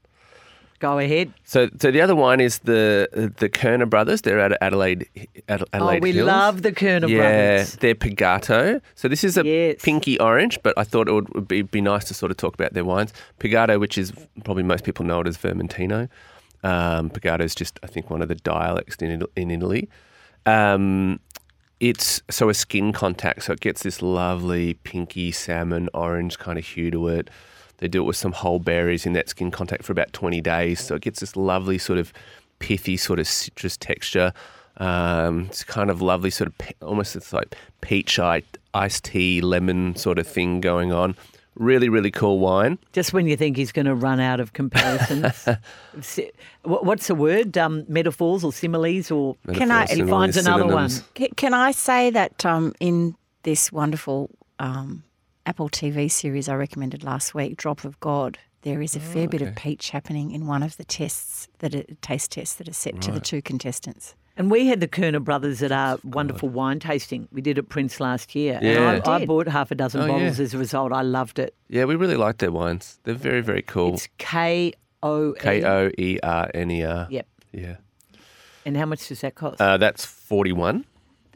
[0.79, 1.33] Go ahead.
[1.45, 4.21] So, so the other wine is the the Koerner brothers.
[4.21, 5.09] They're out of Adelaide,
[5.49, 6.27] Adelaide oh, we Hills.
[6.27, 7.19] love the Koerner yeah,
[7.57, 7.77] brothers.
[7.77, 8.83] they're Pigato.
[8.95, 9.77] So this is a Yes.
[9.83, 12.53] pinky orange, but I thought it would, would be, be nice to sort of talk
[12.53, 13.15] about their wines.
[13.39, 14.13] Pigato, which is
[14.45, 16.11] probably most people know it as Vermentino.
[16.63, 19.89] Um, Pigato is just, I think, one of the dialects in, in Italy.
[20.45, 21.21] Um,
[21.81, 26.65] it's so a skin contact, so it gets this lovely pinky salmon orange kind of
[26.65, 27.31] hue to it.
[27.79, 30.81] They do it with some whole berries in that skin contact for about 20 days,
[30.81, 32.13] so it gets this lovely sort of
[32.59, 34.33] pithy sort of citrus texture.
[34.79, 40.19] Um, it's kind of lovely sort of almost it's like peach iced tea lemon sort
[40.19, 41.17] of thing going on.
[41.57, 42.79] Really, really cool wine.
[42.93, 45.49] Just when you think he's going to run out of comparisons.
[46.63, 47.57] What's the word?
[47.57, 50.89] Um, metaphors or similes or Can I- Metaphors, He finds another one.
[50.91, 51.11] synonyms.
[51.15, 53.15] Can, can I say that um, in
[53.45, 55.03] this wonderful um,
[55.47, 59.43] Apple TV series I recommended last week, Drop of God, there is a fair bit
[59.43, 63.01] of peach happening in one of the tests that are, taste tests that are set
[63.03, 64.15] to the two contestants.
[64.37, 67.27] And we had the Koerner brothers at our wonderful wine tasting.
[67.33, 68.59] We did at Prince last year.
[68.63, 68.91] Yeah.
[68.93, 70.45] And I, I bought half a dozen Oh, bottles yeah.
[70.45, 70.93] as a result.
[70.93, 71.55] I loved it.
[71.69, 72.99] Yeah, we really like their wines.
[73.05, 73.95] They're very, very cool.
[73.95, 75.39] It's K O E.
[75.39, 77.07] K O E R N E R.
[77.11, 77.27] Yep.
[77.53, 77.77] Yeah.
[78.67, 79.61] And how much does that cost?
[79.61, 80.85] Uh, that's 41.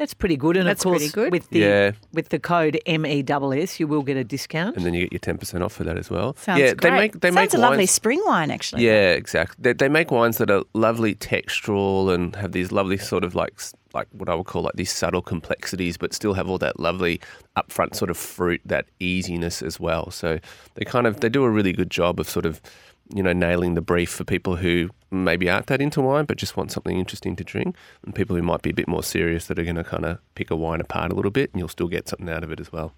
[0.01, 0.57] That's pretty good.
[0.57, 1.31] And That's of course, pretty good.
[1.31, 1.91] with the Yeah.
[2.15, 4.75] with the code MESS, you will get a discount.
[4.77, 6.35] And then you get your 10% off for that as well.
[6.39, 6.81] Sounds yeah, great.
[6.81, 7.91] they make they Sounds make a lovely wines.
[7.91, 8.87] spring wine, actually.
[8.87, 9.57] Yeah, exactly.
[9.61, 13.53] They, they make wines that are lovely textural and have these lovely sort of like
[13.59, 16.81] s- like what I would call like these subtle complexities, but still have all that
[16.81, 17.21] lovely
[17.59, 20.11] upfront sort of fruit, that easiness as well.
[20.11, 20.39] So
[20.77, 22.61] they kind of they do a really good job of sort of
[23.15, 26.57] you know nailing the brief for people who maybe aren't that into wine, but just
[26.57, 29.59] want something interesting to drink, and people who might be a bit more serious that
[29.59, 31.89] are going to kind of pick a wine apart a little bit, and you'll still
[31.89, 32.93] get something out of it as well.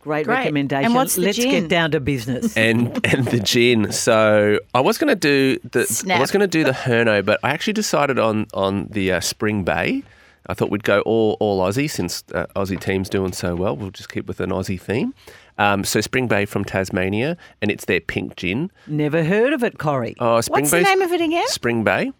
[0.00, 0.36] Great, Great.
[0.38, 0.84] recommendation.
[0.84, 1.50] And what's the Let's gin?
[1.50, 2.56] get down to business.
[2.56, 3.90] and and the gin.
[3.90, 7.40] So I was going to do the I was going to do the Herno, but
[7.42, 10.04] I actually decided on on the uh, Spring Bay.
[10.48, 13.76] I thought we'd go all all Aussie since uh, Aussie team's doing so well.
[13.76, 15.12] We'll just keep with an Aussie theme.
[15.58, 18.70] Um, so Spring Bay from Tasmania, and it's their pink gin.
[18.86, 20.14] Never heard of it, Corrie.
[20.18, 21.48] Oh, Spring What's the name of it again?
[21.48, 22.12] Spring Bay.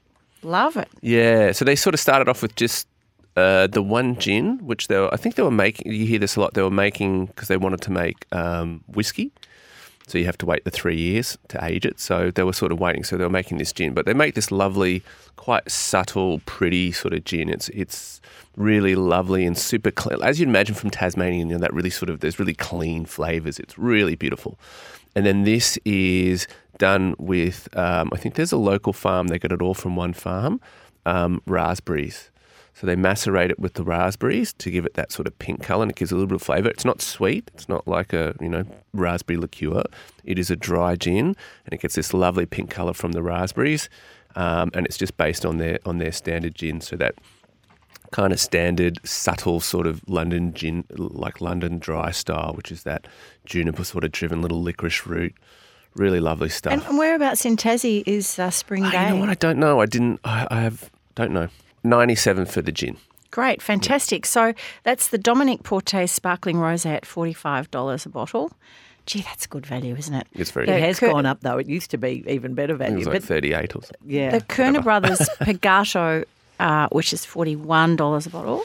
[0.42, 0.88] Love it.
[1.00, 2.86] Yeah, so they sort of started off with just
[3.36, 5.92] uh, the one gin, which they were, I think they were making.
[5.92, 6.54] You hear this a lot.
[6.54, 9.32] They were making because they wanted to make um, whiskey,
[10.06, 12.00] so you have to wait the three years to age it.
[12.00, 13.04] So they were sort of waiting.
[13.04, 15.02] So they were making this gin, but they make this lovely,
[15.36, 17.48] quite subtle, pretty sort of gin.
[17.48, 18.20] It's it's
[18.56, 21.38] really lovely and super clean, as you'd imagine from Tasmania.
[21.38, 23.58] You know that really sort of there's really clean flavors.
[23.58, 24.58] It's really beautiful.
[25.14, 29.28] And then this is done with, um, I think there's a local farm.
[29.28, 30.60] They get it all from one farm,
[31.06, 32.30] um, raspberries.
[32.74, 35.84] So they macerate it with the raspberries to give it that sort of pink color
[35.84, 36.68] and it gives a little bit of flavor.
[36.68, 37.50] It's not sweet.
[37.54, 39.84] It's not like a, you know, raspberry liqueur.
[40.24, 41.28] It is a dry gin
[41.64, 43.88] and it gets this lovely pink color from the raspberries.
[44.34, 46.82] Um, and it's just based on their on their standard gin.
[46.82, 47.14] So that
[48.12, 53.06] kind of standard, subtle sort of London gin, like London dry style, which is that
[53.44, 55.34] juniper sort of driven little licorice root.
[55.94, 56.72] Really lovely stuff.
[56.72, 59.04] And and whereabouts in Tassie is uh, Spring Oh, Bay?
[59.08, 59.28] you know what?
[59.30, 59.80] I don't know.
[59.80, 60.20] I didn't.
[60.24, 60.90] I, I have.
[61.14, 61.48] Don't know.
[61.84, 62.96] Ninety-seven for the gin.
[63.30, 64.24] Great, fantastic.
[64.26, 68.50] So that's the Dominique Portet Sparkling Rosé at $45 a bottle.
[69.04, 70.26] Gee, that's good value, isn't it?
[70.32, 70.66] It's very.
[70.66, 71.58] The It has Cur- gone up though.
[71.58, 72.96] It used to be even better value.
[72.98, 73.06] it value.
[73.06, 73.96] was like but thirty-eight or something.
[74.10, 76.24] yeah, The Koerner Brothers Pigato,
[76.58, 78.64] uh, which is $41 a bottle.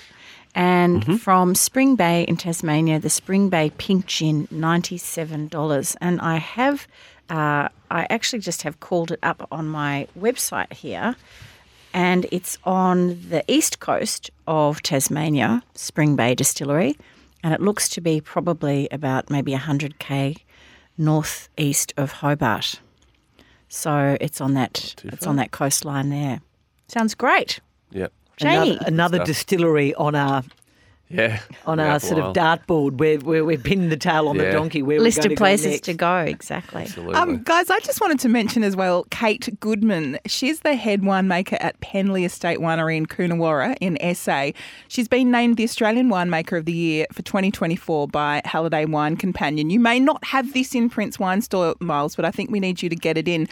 [0.54, 1.16] And Mm-hmm.
[1.16, 5.96] from Spring Bay in Tasmania, the Spring Bay Pink Gin, $97.
[6.02, 6.88] And I have,
[7.30, 11.16] uh, I actually just have called it up on my website here.
[11.94, 16.98] And it's on the east coast of Tasmania, Spring Bay Distillery.
[17.44, 20.38] And it looks to be probably about maybe 100k
[20.98, 22.80] northeast of Hobart.
[23.70, 26.42] So it's on that it's on that coastline there.
[26.88, 27.60] Sounds great.
[27.92, 28.08] Yeah.
[28.38, 28.72] Janie.
[28.72, 30.44] another, another distillery on our
[31.10, 31.42] Yeah.
[31.68, 34.82] on Yeah, our sort of dartboard where, where we're pinning the tail on the donkey.
[34.82, 36.84] Where List we're going of places to, go to go, exactly.
[36.84, 37.16] Absolutely.
[37.16, 40.18] Um, guys, I just wanted to mention as well Kate Goodman.
[40.26, 44.52] She's the head winemaker at Penley Estate Winery in Coonawarra in SA.
[44.88, 49.70] She's been named the Australian Winemaker of the Year for 2024 by Halliday Wine Companion.
[49.70, 52.82] You may not have this in Prince Wine Store, Myles, but I think we need
[52.82, 53.48] you to get it in.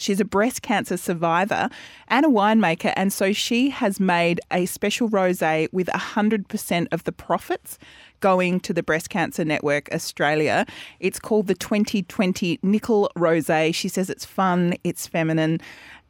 [0.00, 1.68] She's a breast cancer survivor
[2.08, 7.12] and a winemaker, and so she has made a special rosé with 100% of the
[7.12, 7.78] profits
[8.20, 10.66] going to the Breast Cancer Network Australia.
[11.00, 13.74] It's called the 2020 Nickel Rosé.
[13.74, 15.60] She says it's fun, it's feminine,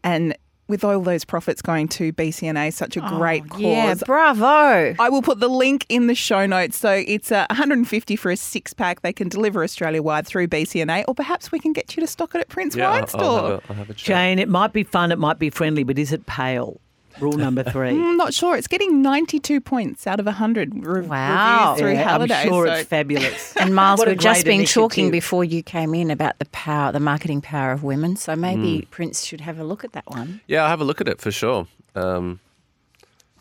[0.02, 0.36] and
[0.70, 3.60] with all those profits going to BCNA, such a great cause.
[3.60, 4.94] Yeah, bravo.
[4.98, 6.78] I will put the link in the show notes.
[6.78, 9.02] So it's uh, 150 for a six pack.
[9.02, 12.34] They can deliver Australia wide through BCNA, or perhaps we can get you to stock
[12.34, 13.22] it at Prince yeah, Wine I'll, Store.
[13.22, 14.06] I'll have a, I'll have a chat.
[14.06, 16.80] Jane, it might be fun, it might be friendly, but is it pale?
[17.18, 17.88] Rule number three.
[17.90, 18.56] I'm not sure.
[18.56, 21.70] It's getting 92 points out of 100 re- Wow.
[21.72, 23.56] reviews through Yeah, I'm sure so it's fabulous.
[23.60, 26.92] And Myles, What we've just great been talking before you came in about the power,
[26.92, 28.16] the marketing power of women.
[28.16, 30.40] So maybe Prince should have a look at that one.
[30.46, 31.66] Yeah, I'll have a look at it for sure.
[31.94, 32.40] Um,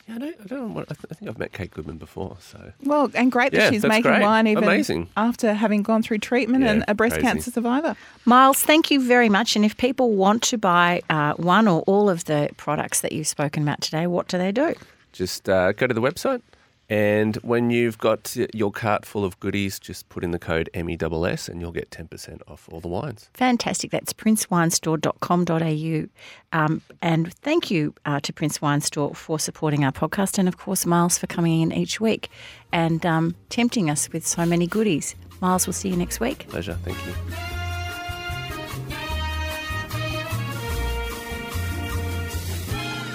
[0.09, 0.85] yeah, I don't, I don't know what.
[0.91, 3.69] I, th- I think I've met Kate Goodman before, so Well, and great that Yeah,
[3.69, 4.21] she's that's making great.
[4.23, 5.07] wine even Amazing.
[5.15, 7.27] after having gone through treatment Yeah, and a breast crazy.
[7.27, 7.95] cancer survivor.
[8.25, 9.55] Myles, thank you very much.
[9.55, 13.27] And if people want to buy uh, one or all of the products that you've
[13.27, 14.73] spoken about today, what do they do?
[15.11, 16.41] just uh, go to the website.
[16.89, 21.47] And when you've got your cart full of goodies, just put in the code MESS
[21.47, 23.30] and you'll get 10% off all the wines.
[23.34, 23.91] Fantastic.
[23.91, 26.10] That's princewinestore.com.au.
[26.52, 30.58] Um, and thank you uh, to Prince Wine Store for supporting our podcast and, of
[30.58, 32.30] course, Myles for coming in each week
[32.71, 35.15] and um, tempting us with so many goodies.
[35.41, 36.47] Myles, we'll see you next week.
[36.49, 36.78] Pleasure.
[36.84, 37.58] Thank you.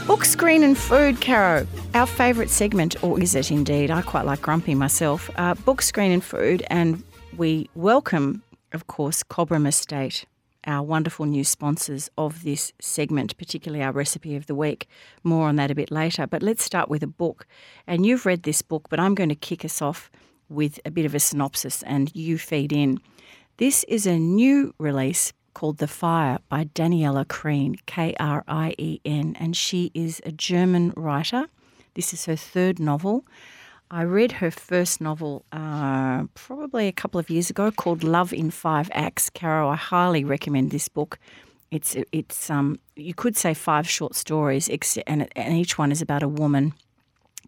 [0.07, 1.67] Book, screen, and food, Caro.
[1.95, 3.91] Our favourite segment, or is it indeed?
[3.91, 5.31] I quite like Grumpy myself.
[5.37, 7.03] Uh, book, screen, and food, and
[7.39, 10.27] we welcome, of course, Cobram Estate,
[10.67, 14.89] our wonderful new sponsors of this segment, particularly our recipe of the week.
[15.23, 16.27] More on that a bit later.
[16.27, 17.47] But let's start with a book.
[17.87, 20.11] And you've read this book, but I'm going to kick us off
[20.51, 23.01] with a bit of a synopsis, and you feed in.
[23.57, 29.01] This is a new release called The Fire by Daniela Krien, K R I E
[29.05, 31.47] N, and she is a German writer
[31.95, 33.25] This is her third novel.
[33.91, 38.51] I read her first novel uh, probably a couple of years ago called Love in
[38.51, 39.31] Five Acts.
[39.31, 41.19] Caro, I highly recommend this book.
[41.71, 44.69] It's it's um you could say five short stories,
[45.07, 46.75] and and each one is about a woman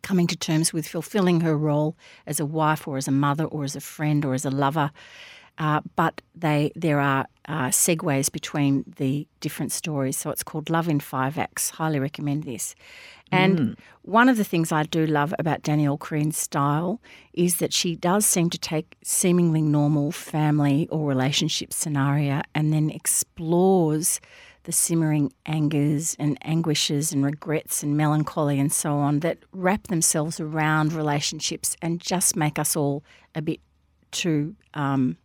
[0.03, 3.65] coming to terms with fulfilling her role as a wife or as a mother or
[3.65, 4.91] as a friend or as a lover.
[5.59, 10.17] Uh, but they there are uh, segues between the different stories.
[10.17, 11.71] So it's called Love in Five Acts.
[11.71, 12.75] Highly recommend this.
[13.33, 13.77] And mm.
[14.03, 17.01] one of the things I do love about Daniela Krien's style
[17.33, 22.91] is that she does seem to take seemingly normal family or relationship scenario and then
[22.91, 24.21] explores
[24.63, 30.41] the simmering angers and anguishes and regrets and melancholy and so on that wrap themselves
[30.41, 33.61] around relationships and just make us all a bit
[34.11, 35.17] too, um,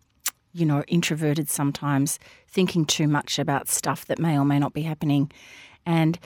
[0.53, 4.83] you know, introverted sometimes, thinking too much about stuff that may or may not be
[4.83, 5.31] happening.
[5.85, 6.19] And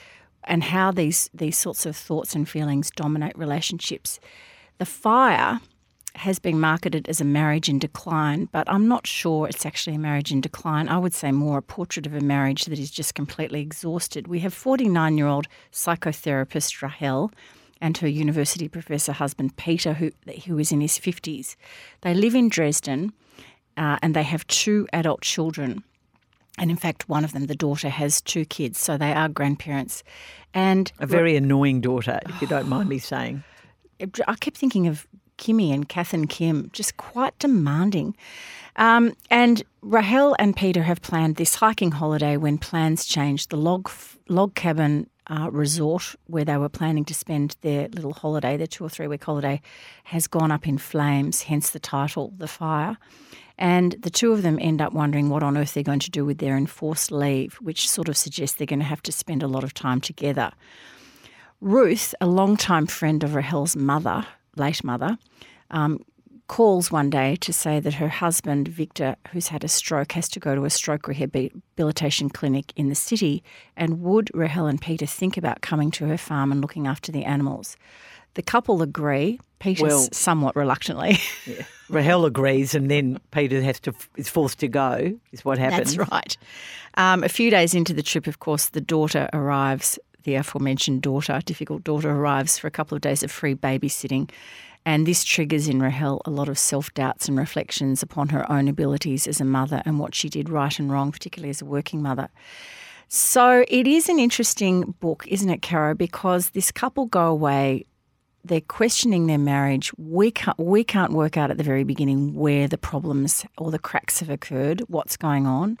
[0.44, 4.20] and how these these sorts of thoughts and feelings dominate relationships.
[4.78, 5.60] The fire
[6.16, 9.98] has been marketed as a marriage in decline, but I'm not sure it's actually a
[9.98, 10.88] marriage in decline.
[10.88, 14.26] I would say more a portrait of a marriage that is just completely exhausted.
[14.26, 17.30] We have 49 year old psychotherapist Rahel
[17.80, 20.10] and her university professor husband Peter, who,
[20.46, 21.56] who is in his 50s.
[22.00, 23.12] They live in Dresden
[23.76, 25.82] uh, and they have two adult children.
[26.58, 30.02] And in fact, one of them, the daughter, has two kids, so they are grandparents.
[30.54, 33.44] And a very annoying daughter, if you don't mind me saying.
[34.26, 35.06] I kept thinking of
[35.38, 38.16] Kimmy and Kath and Kim, just quite demanding.
[38.76, 43.50] Um, and Rahel and Peter have planned this hiking holiday when plans changed.
[43.50, 43.90] The log
[44.28, 48.84] log cabin uh, resort where they were planning to spend their little holiday, their two
[48.84, 49.60] or three week holiday,
[50.04, 51.42] has gone up in flames.
[51.42, 52.96] Hence the title, "The Fire."
[53.58, 56.24] And the two of them end up wondering what on earth they're going to do
[56.26, 59.48] with their enforced leave, which sort of suggests they're going to have to spend a
[59.48, 60.52] lot of time together.
[61.62, 65.16] Ruth, a long-time friend of Rahel's mother, late mother,
[65.70, 66.04] um,
[66.48, 70.40] calls one day to say that her husband, Victor, who's had a stroke, has to
[70.40, 73.42] go to a stroke rehabilitation clinic in the city.
[73.76, 77.24] And would Rahel and Peter think about coming to her farm and looking after the
[77.24, 77.76] animals?
[78.34, 79.40] The couple agree.
[79.58, 81.18] Peter well, somewhat reluctantly.
[81.46, 81.62] Yeah.
[81.88, 85.16] Rahel agrees, and then Peter has to is forced to go.
[85.30, 85.94] Is what happens.
[85.94, 86.36] That's right.
[86.94, 89.96] Um, a few days into the trip, of course, the daughter arrives.
[90.24, 94.28] The aforementioned daughter, difficult daughter, arrives for a couple of days of free babysitting.
[94.86, 98.68] And this triggers in Rahel a lot of self doubts and reflections upon her own
[98.68, 102.00] abilities as a mother and what she did right and wrong, particularly as a working
[102.00, 102.28] mother.
[103.08, 105.94] So it is an interesting book, isn't it, Caro?
[105.94, 107.84] Because this couple go away
[108.46, 109.92] they're questioning their marriage.
[109.98, 113.78] We can't we can't work out at the very beginning where the problems or the
[113.78, 115.78] cracks have occurred, what's going on.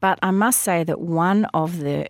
[0.00, 2.08] But I must say that one of the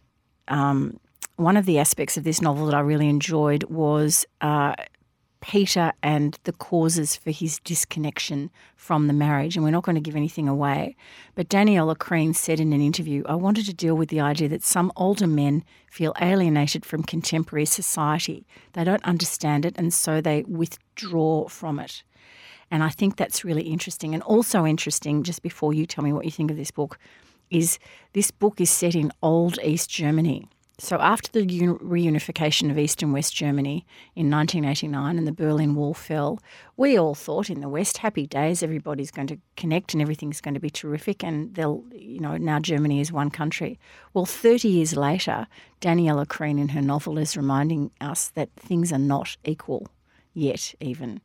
[0.48, 0.98] um,
[1.36, 4.74] one of the aspects of this novel that I really enjoyed was uh,
[5.42, 9.54] Peter and the causes for his disconnection from the marriage.
[9.54, 10.96] And we're not going to give anything away.
[11.34, 14.62] But Daniela Krien said in an interview, I wanted to deal with the idea that
[14.62, 18.46] some older men feel alienated from contemporary society.
[18.72, 22.02] They don't understand it, and so they withdraw from it.
[22.70, 24.14] And I think that's really interesting.
[24.14, 26.98] And also interesting, just before you tell me what you think of this book,
[27.50, 27.78] is
[28.14, 30.48] this book is set in old East Germany.
[30.84, 35.94] So, after the reunification of East and West Germany in 1989 and the Berlin Wall
[35.94, 36.40] fell,
[36.76, 40.54] we all thought in the West, happy days, everybody's going to connect and everything's going
[40.54, 43.78] to be terrific, and they'll, you know, now Germany is one country.
[44.12, 45.46] Well, 30 years later,
[45.80, 49.86] Daniela Krien in her novel is reminding us that things are not equal
[50.34, 51.20] yet, even.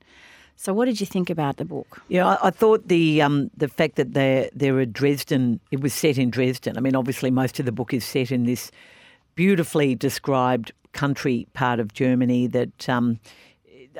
[0.55, 2.03] So, what did you think about the book?
[2.09, 5.95] Yeah, I, I thought the um, the fact that they're they're a Dresden, it was
[5.95, 6.77] set in Dresden.
[6.77, 8.71] I mean, obviously, most of the book is set in this
[9.37, 13.19] beautifully described country part of Germany that um,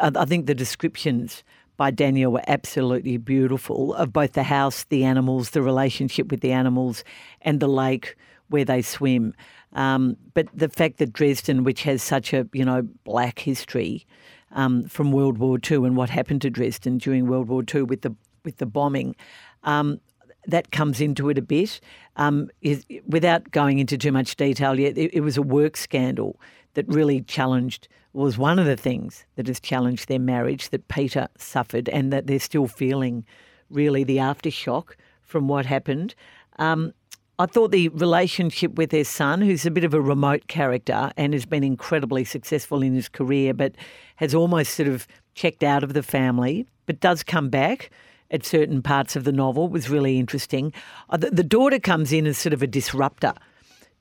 [0.01, 1.43] I, I think the descriptions
[1.77, 6.51] by Daniel were absolutely beautiful of both the house, the animals, the relationship with the
[6.51, 7.03] animals,
[7.43, 8.15] and the lake
[8.49, 9.35] where they swim.
[9.73, 14.07] Um, but the fact that Dresden, which has such a you know black history
[14.53, 18.01] um, from World War II and what happened to Dresden during World War II with
[18.01, 19.15] the with the bombing,
[19.63, 19.99] um,
[20.47, 21.79] that comes into it a bit.
[22.15, 26.39] Um, is, without going into too much detail yet, it, it, was a work scandal
[26.73, 31.27] that really challenged, was one of the things that has challenged their marriage that Peter
[31.37, 33.23] suffered and that they're still feeling
[33.69, 36.15] really the aftershock from what happened.
[36.57, 36.93] Um,
[37.39, 41.33] I thought the relationship with their son, who's a bit of a remote character and
[41.33, 43.73] has been incredibly successful in his career, but
[44.15, 47.91] has almost sort of checked out of the family, but does come back
[48.31, 50.73] at certain parts of the novel was really interesting.
[51.09, 53.33] Uh, the, the, daughter comes in as sort of a disruptor,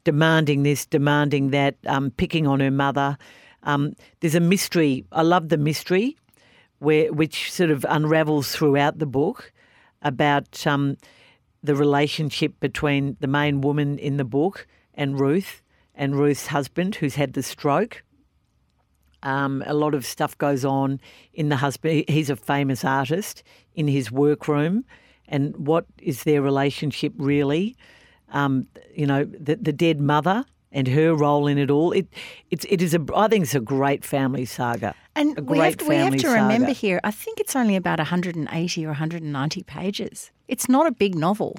[0.04, 3.16] demanding this, demanding that, um, picking on her mother.
[3.62, 5.04] Um, there's a mystery.
[5.12, 6.16] I love the mystery,
[6.78, 9.52] where which sort of unravels throughout the book
[10.02, 10.96] about um,
[11.62, 15.62] the relationship between the main woman in the book and Ruth
[15.94, 18.02] and Ruth's husband, who's had the stroke.
[19.22, 21.00] Um, a lot of stuff goes on
[21.32, 22.04] in the husband.
[22.06, 23.42] He's a famous artist
[23.76, 24.84] in his workroom,
[25.28, 27.76] and what is their relationship really?
[28.30, 31.92] Um, you know, the, the dead mother and her role in it all.
[31.92, 32.06] It
[32.50, 34.94] it's it is a I think it's a great family saga.
[35.14, 36.78] And a we great have, to, we have to remember saga.
[36.78, 40.30] here, I think it's only about 180 or 190 pages.
[40.48, 41.56] It's not a big novel,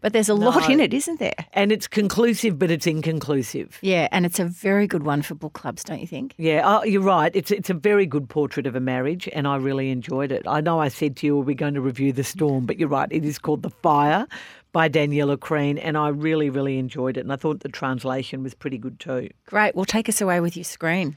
[0.00, 1.34] but there's a lot in it, isn't there?
[1.52, 3.78] And it's conclusive, but it's inconclusive.
[3.82, 6.34] Yeah, and it's a very good one for book clubs, don't you think?
[6.38, 7.30] Yeah, oh, you're right.
[7.34, 10.42] It's it's a very good portrait of a marriage, and I really enjoyed it.
[10.46, 13.08] I know I said to you we're going to review The Storm, but you're right.
[13.10, 14.26] It is called The Fire
[14.72, 17.20] by Daniela Krien, and I really, really enjoyed it.
[17.20, 19.28] And I thought the translation was pretty good too.
[19.46, 19.74] Great.
[19.74, 21.16] Well, take us away with your screen.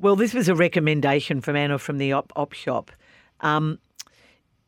[0.00, 2.90] Well, this was a recommendation from Anna from the Op, op Shop.
[3.40, 3.78] Um,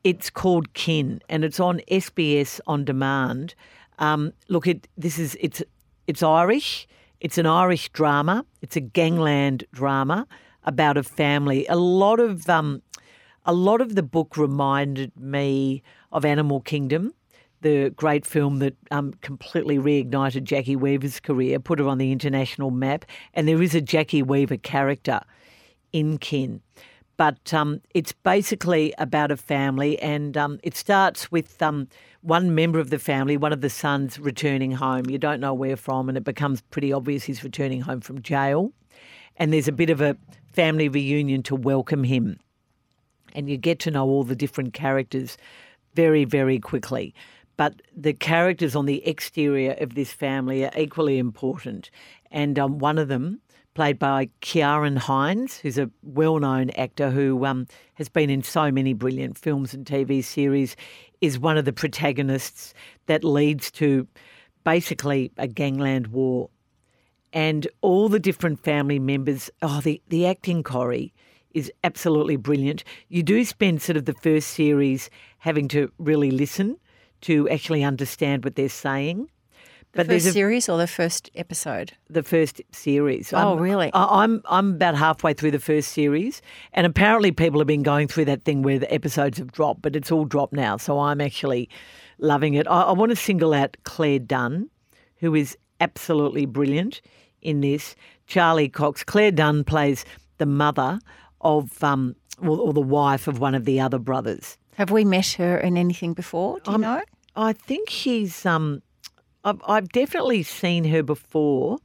[0.07, 3.57] it's called Kin, and it's on SBS on demand.
[3.99, 5.65] Um, look, it this is it's
[6.07, 6.87] it's Irish.
[7.21, 8.47] It's an Irish drama.
[8.63, 10.29] It's a gangland drama
[10.63, 11.67] about a family.
[11.69, 12.83] A lot of um,
[13.47, 15.83] a lot of the book reminded me
[16.13, 17.13] of Animal Kingdom,
[17.63, 22.71] the great film that um, completely reignited Jacki Weaver's career, put her on the international
[22.71, 23.07] map.
[23.35, 25.19] And there is a Jacki Weaver character
[25.93, 26.61] in Kin.
[27.17, 31.89] But um, it's basically about a family, and um, it starts with um,
[32.21, 35.09] one member of the family, one of the sons, returning home.
[35.09, 38.73] You don't know where from, and it becomes pretty obvious he's returning home from jail.
[39.37, 40.17] And there's a bit of a
[40.53, 42.39] family reunion to welcome him
[43.37, 45.37] and you get to know all the different characters
[45.95, 47.15] very, very quickly.
[47.57, 51.91] But the characters on the exterior of this family are equally important.
[52.31, 53.41] And um, one of them,
[53.77, 57.67] played by Ciarán Hinds, who's a well known actor who um,
[57.97, 60.77] has been in so many brilliant films and TV series,
[61.21, 62.73] is one of the protagonists
[63.05, 64.09] that leads to
[64.65, 66.49] basically a gangland war
[67.35, 69.51] and all the different family members.
[69.61, 71.13] Oh, the, the acting, Corrie,
[71.53, 72.83] is absolutely brilliant.
[73.11, 76.79] You do spend sort of the first series having to really listen
[77.21, 79.29] to actually understand what they're saying.
[79.97, 81.93] The there's first a- series or the first episode?
[82.11, 83.33] the first series.
[83.33, 83.91] Oh, I'm- really?
[83.93, 86.43] I- I'm I'm about halfway through the first series,
[86.73, 89.97] and apparently people have been going through that thing where the episodes have dropped, but
[89.97, 90.77] it's all dropped now.
[90.77, 91.69] So I'm actually
[92.19, 92.67] loving it.
[92.69, 94.69] I, I want to single out Clare Dunne,
[95.17, 97.01] who is absolutely brilliant
[97.43, 97.95] in this.
[98.27, 99.05] Charlie Cox.
[99.05, 100.05] Clare Dunne plays
[100.39, 100.99] the mother
[101.43, 104.59] of um, or, or the wife of one of the other brothers.
[104.75, 106.59] Have we met her in anything before?
[106.61, 107.03] Do you Um, know?
[107.37, 108.45] I think she's.
[108.45, 108.83] Um,
[109.47, 111.79] I've, I've definitely seen her before,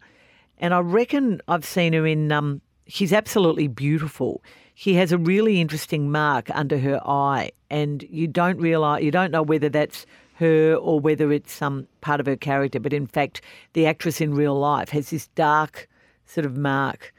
[0.58, 2.32] and I reckon I've seen her in.
[2.32, 4.44] Um, she's absolutely beautiful.
[4.74, 9.30] She has a really interesting mark under her eye, and you don't realize you don't
[9.30, 10.08] know whether that's
[10.40, 12.80] her or whether it's some part of her character.
[12.80, 13.42] But in fact,
[13.74, 15.88] the actress in real life has this dark
[16.26, 17.14] sort of mark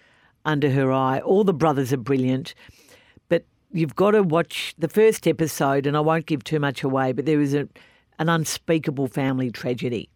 [0.44, 1.20] under her eye.
[1.20, 2.52] All the brothers are brilliant
[3.28, 7.12] but you've got to watch the first episode, and I won't give too much away,
[7.12, 7.68] but there is a,
[8.18, 10.10] an unspeakable family tragedy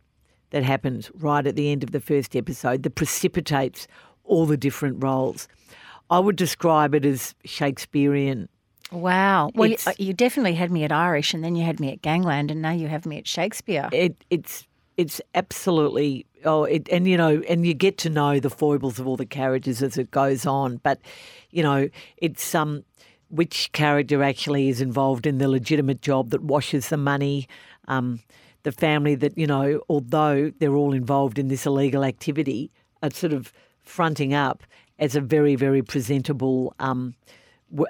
[0.51, 3.87] that happens right at the end of the first episode that precipitates
[4.25, 5.49] all the different roles.
[6.11, 8.49] I would describe it as Shakespearean.
[8.93, 9.51] Wow.
[9.55, 12.03] Well, you, uh, you definitely had me at Irish, and then you had me at
[12.03, 13.89] Gangland, and now you have me at Shakespeare.
[13.93, 14.67] It, it's
[14.97, 19.07] it's absolutely oh it, and you know and you get to know the foibles of
[19.07, 21.01] all the characters as it goes on but
[21.51, 22.85] you know it's um
[23.29, 27.47] which character actually is involved in the legitimate job that washes the money
[27.89, 28.21] um
[28.67, 32.69] the family that you know although they're all involved in this illegal activity
[33.01, 33.53] are sort of
[33.85, 34.65] fronting up
[34.99, 37.15] as a very very presentable um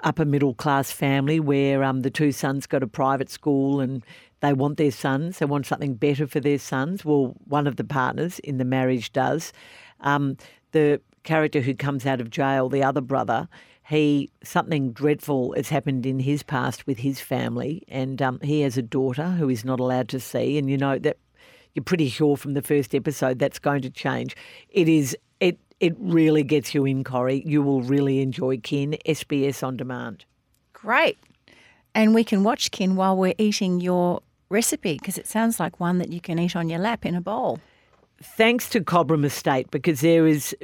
[0.02, 4.04] upper middle class family where um, the two sons go to private school and
[4.40, 7.04] they want their sons, they want something better for their sons.
[7.04, 9.52] Well, one of the partners in the marriage does.
[10.00, 10.36] Um,
[10.72, 13.48] the character who comes out of jail, the other brother,
[13.88, 18.76] he something dreadful has happened in his past with his family, and um, he has
[18.76, 20.58] a daughter who is not allowed to see.
[20.58, 21.18] And you know that
[21.74, 24.36] you're pretty sure from the first episode that's going to change.
[24.70, 27.44] It is it it really gets you in, Corrie.
[27.46, 30.24] You will really enjoy Kin SBS on demand.
[30.72, 31.18] Great.
[31.94, 35.98] And we can watch Kin while we're eating your recipe because it sounds like one
[35.98, 37.60] that you can eat on your lap in a bowl.
[38.22, 40.56] Thanks to Cobram Estate, because there is,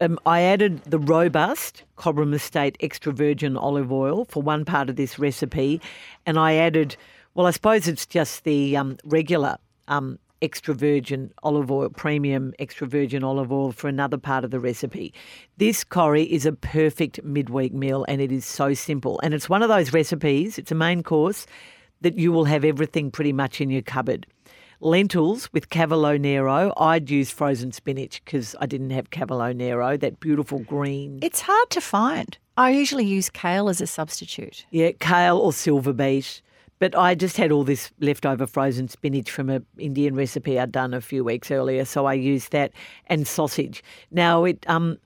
[0.00, 4.96] um, I added the robust Cobram Estate extra virgin olive oil for one part of
[4.96, 5.80] this recipe,
[6.26, 6.96] and I added,
[7.34, 12.86] well, I suppose it's just the um, regular um, extra virgin olive oil, premium extra
[12.86, 15.14] virgin olive oil for another part of the recipe.
[15.56, 19.20] This curry is a perfect midweek meal and it is so simple.
[19.22, 21.46] And it's one of those recipes, it's a main course,
[22.00, 24.26] that you will have everything pretty much in your cupboard.
[24.80, 26.72] Lentils with cavolo nero.
[26.76, 31.18] I'd use frozen spinach because I didn't have cavolo nero, that beautiful green.
[31.22, 32.38] It's hard to find.
[32.56, 34.66] I usually use kale as a substitute.
[34.70, 36.42] Yeah, kale or silver beet.
[36.78, 40.94] But I just had all this leftover frozen spinach from an Indian recipe I'd done
[40.94, 42.72] a few weeks earlier, so I used that
[43.06, 43.82] and sausage.
[44.12, 44.96] Now it, um,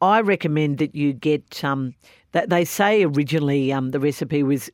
[0.00, 1.94] I recommend that you get um,
[2.32, 4.70] that they say originally um, the recipe was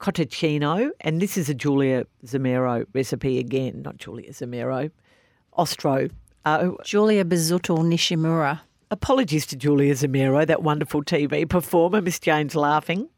[0.00, 4.90] cotechino, and this is a Julia Zemiro recipe again, not Julia Zemiro,
[5.56, 6.10] Ostro.
[6.44, 8.60] Uh, Julia Busuttil Nishimura.
[8.90, 13.08] apologies to Julia Zemiro, that wonderful TV performer, Miss Jane's laughing.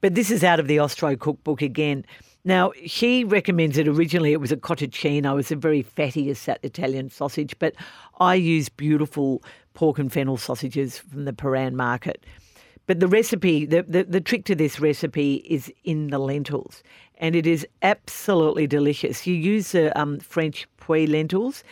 [0.00, 2.04] But this is out of the Ostro cookbook again.
[2.44, 7.58] Now, she recommends it originally it was a cotechino, it's a very fatty Italian sausage,
[7.58, 7.74] but
[8.20, 9.42] I use beautiful
[9.72, 12.24] pork and fennel sausages from the Prahran market.
[12.86, 16.82] But the recipe, the, the, the trick to this recipe is in the lentils,
[17.18, 19.26] and it is absolutely delicious.
[19.26, 21.64] You use the um, French puy lentils.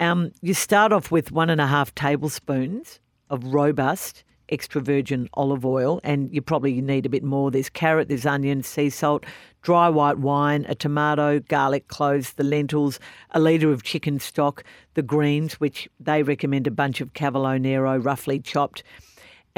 [0.00, 3.00] Um, you start off with one and a half tablespoons
[3.30, 7.50] of robust extra virgin olive oil, and you probably need a bit more.
[7.50, 9.24] There's carrot, there's onion, sea salt,
[9.62, 12.98] dry white wine, a tomato, garlic cloves, the lentils,
[13.32, 17.98] a litre of chicken stock, the greens, which they recommend a bunch of cavolo nero
[17.98, 18.82] roughly chopped.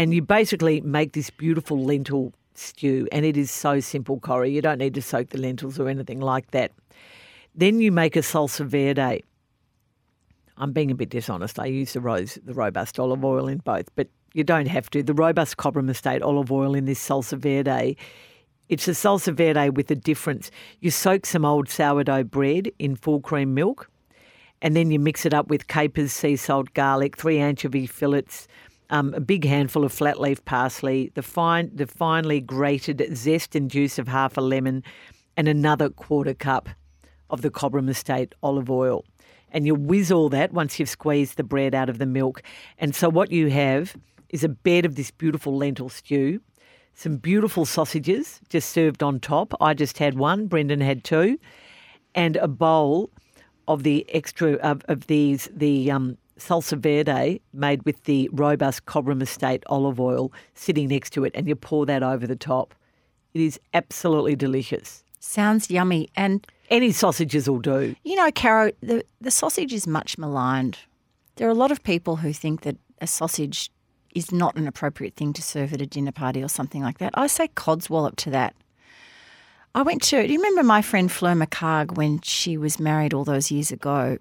[0.00, 4.50] And you basically make this beautiful lentil stew, and it is so simple, Corrie.
[4.50, 6.72] You don't need to soak the lentils or anything like that.
[7.54, 9.22] Then you make a salsa verde.
[10.56, 11.58] I'm being a bit dishonest.
[11.58, 15.02] I use the rose, the robust olive oil in both, but you don't have to.
[15.02, 17.94] The robust Cobram Estate olive oil in this salsa verde,
[18.70, 20.50] it's a salsa verde with a difference.
[20.80, 23.90] You soak some old sourdough bread in full cream milk,
[24.62, 28.48] and then you mix it up with capers, sea salt, garlic, three anchovy fillets,
[28.90, 33.70] um, a big handful of flat leaf parsley, the fine, the finely grated zest and
[33.70, 34.82] juice of half a lemon,
[35.36, 36.68] and another quarter cup
[37.30, 39.04] of the Cobram Estate olive oil.
[39.52, 42.42] And you whiz all that once you've squeezed the bread out of the milk.
[42.78, 43.96] And so what you have
[44.28, 46.40] is a bed of this beautiful lentil stew,
[46.94, 49.54] some beautiful sausages just served on top.
[49.60, 51.38] I just had one, Brendan had two,
[52.14, 53.10] and a bowl
[53.66, 59.22] of the extra of, of these the um, salsa verde made with the robust Cobram
[59.22, 62.74] Estate olive oil sitting next to it, and you pour that over the top.
[63.34, 65.04] It is absolutely delicious.
[65.20, 66.08] Sounds yummy.
[66.16, 67.94] And, Any sausages will do.
[68.04, 70.78] you know, Caro, the, the sausage is much maligned.
[71.36, 73.70] There are a lot of people who think that a sausage
[74.14, 77.12] is not an appropriate thing to serve at a dinner party or something like that.
[77.14, 78.54] I say codswallop to that.
[79.74, 83.22] I went to, do you remember my friend Fleur McCarg when she was married all
[83.24, 84.18] those years ago?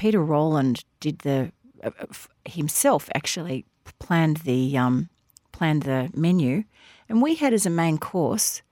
[0.00, 1.52] Peter Rowland did the,
[1.84, 2.06] uh, uh,
[2.46, 3.66] himself actually
[3.98, 5.10] planned the, um,
[5.52, 6.64] planned the menu.
[7.06, 8.62] And we had as a main course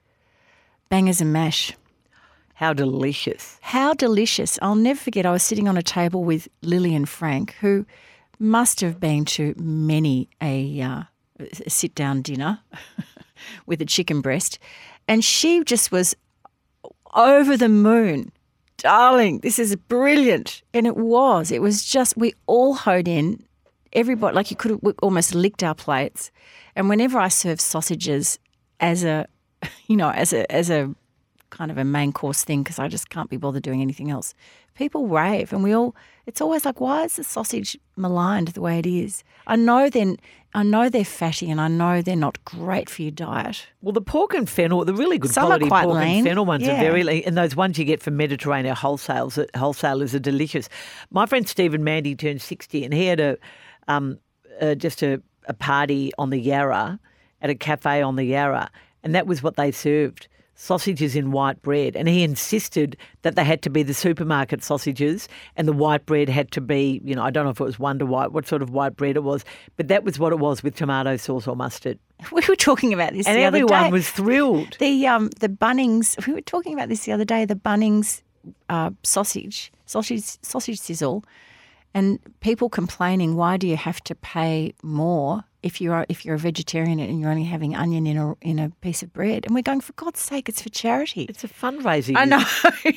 [0.89, 1.75] bangers and mash.
[2.55, 3.59] How delicious.
[3.61, 4.59] How delicious.
[4.63, 7.85] I'll never forget, I was sitting on a table with Lillian Frank, who
[8.39, 11.03] must have been to many a, uh,
[11.39, 12.61] a sit down dinner
[13.67, 14.59] with a chicken breast.
[15.07, 16.17] And she just was
[17.15, 18.33] over the moon.
[18.79, 20.63] Darling, this is brilliant.
[20.73, 21.51] And it was.
[21.51, 23.45] It was just, we all hoed in.
[23.93, 26.31] Everybody, like you could have almost licked our plates.
[26.77, 28.39] And whenever I serve sausages
[28.81, 29.27] as a,
[29.87, 30.95] you know, as a, as a
[31.51, 34.35] kind of a main course thing because I just can't be bothered doing anything else.
[34.75, 35.95] People rave, and we all.
[36.27, 39.25] It's always like, why is the sausage maligned the way it is?
[39.47, 40.19] I know then.
[40.55, 43.67] I know they're fatty, and I know they're not great for your diet.
[43.83, 46.65] Well, the pork and fennel, the really good Some quality pork lean, and fennel ones
[46.65, 46.75] yeah.
[46.75, 50.69] are very lean, and those ones you get from Mediterranean wholesales, wholesalers are delicious.
[51.11, 53.37] My friend Stephen Mandy turned 60 and he had a
[53.89, 54.19] um,
[54.61, 56.99] uh, just a, a party on the Yarra
[57.43, 58.71] at a cafe on the Yarra,
[59.03, 60.29] and that was what they served
[60.61, 61.95] sausages in white bread.
[61.95, 66.29] And he insisted that they had to be the supermarket sausages and the white bread
[66.29, 68.61] had to be, you know, I don't know if it was Wonder White, what sort
[68.61, 69.45] of white bread it was,
[69.77, 71.99] but that was what it was with tomato sauce or mustard.
[72.33, 74.77] We were talking about this And the other everyone was thrilled.
[74.81, 76.27] the um the Bunnings.
[76.27, 77.45] We were talking about this the other day.
[77.45, 78.23] The Bunnings
[78.69, 81.25] uh, sausage, sausage, sausage sizzle,
[81.95, 83.37] and people complaining.
[83.37, 87.31] Why do you have to pay more if you're if you're a vegetarian and you're
[87.31, 89.45] only having onion in a in a piece of bread?
[89.47, 91.23] And we're going for God's sake, it's for charity.
[91.29, 92.17] It's a fundraising.
[92.17, 92.45] I know.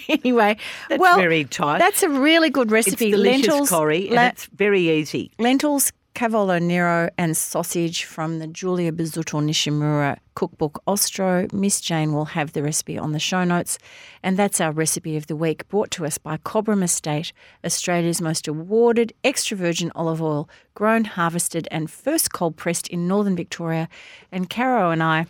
[0.10, 0.58] anyway,
[0.90, 1.80] That's well, very tight.
[1.80, 3.12] That's a really good It's recipe.
[3.12, 5.32] delicious, lentils, Corrie, and le- it's very easy.
[5.40, 11.48] lentils, Cavolo Nero and sausage from the Julia Busuttil Nishimura cookbook Ostro.
[11.54, 13.78] Miss Jane will have the recipe on the show notes.
[14.22, 17.34] And that's our recipe of the week, brought to us by Cobram Estate,
[17.66, 23.36] Australia's most awarded extra virgin olive oil, grown, harvested, and first cold pressed in northern
[23.36, 23.88] Victoria.
[24.32, 25.26] And Caro and I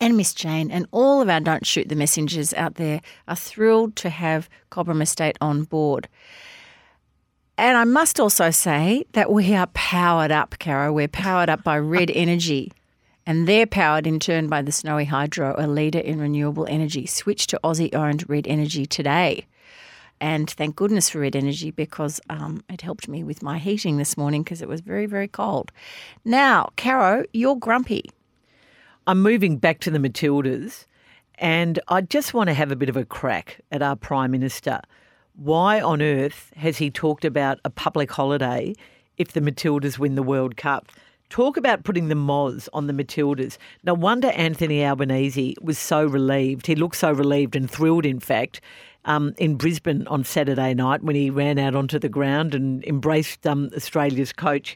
[0.00, 3.96] and Miss Jane and all of our Don't Shoot the Messengers out there are thrilled
[3.96, 6.08] to have Cobram Estate on board.
[7.58, 10.92] And I must also say that we are powered up, Caro.
[10.92, 12.70] We're powered up by Red Energy.
[13.24, 17.06] And they're powered in turn by the Snowy Hydro, a leader in renewable energy.
[17.06, 19.46] Switch to Aussie owned Red Energy today.
[20.20, 24.16] And thank goodness for Red Energy because um, it helped me with my heating this
[24.16, 25.72] morning because it was very, very cold.
[26.24, 28.10] Now, Caro, you're grumpy.
[29.06, 30.86] I'm moving back to the Matildas,
[31.36, 34.80] and I just want to have a bit of a crack at our Prime Minister.
[35.36, 38.72] Why on earth has he talked about a public holiday
[39.18, 40.90] if the Matildas win the World Cup?
[41.28, 43.58] Talk about putting the moz on the Matildas.
[43.84, 46.66] No wonder Anthony Albanese was so relieved.
[46.66, 48.62] He looked so relieved and thrilled, in fact,
[49.04, 53.46] um, in Brisbane on Saturday night when he ran out onto the ground and embraced
[53.46, 54.74] um, Australia's coach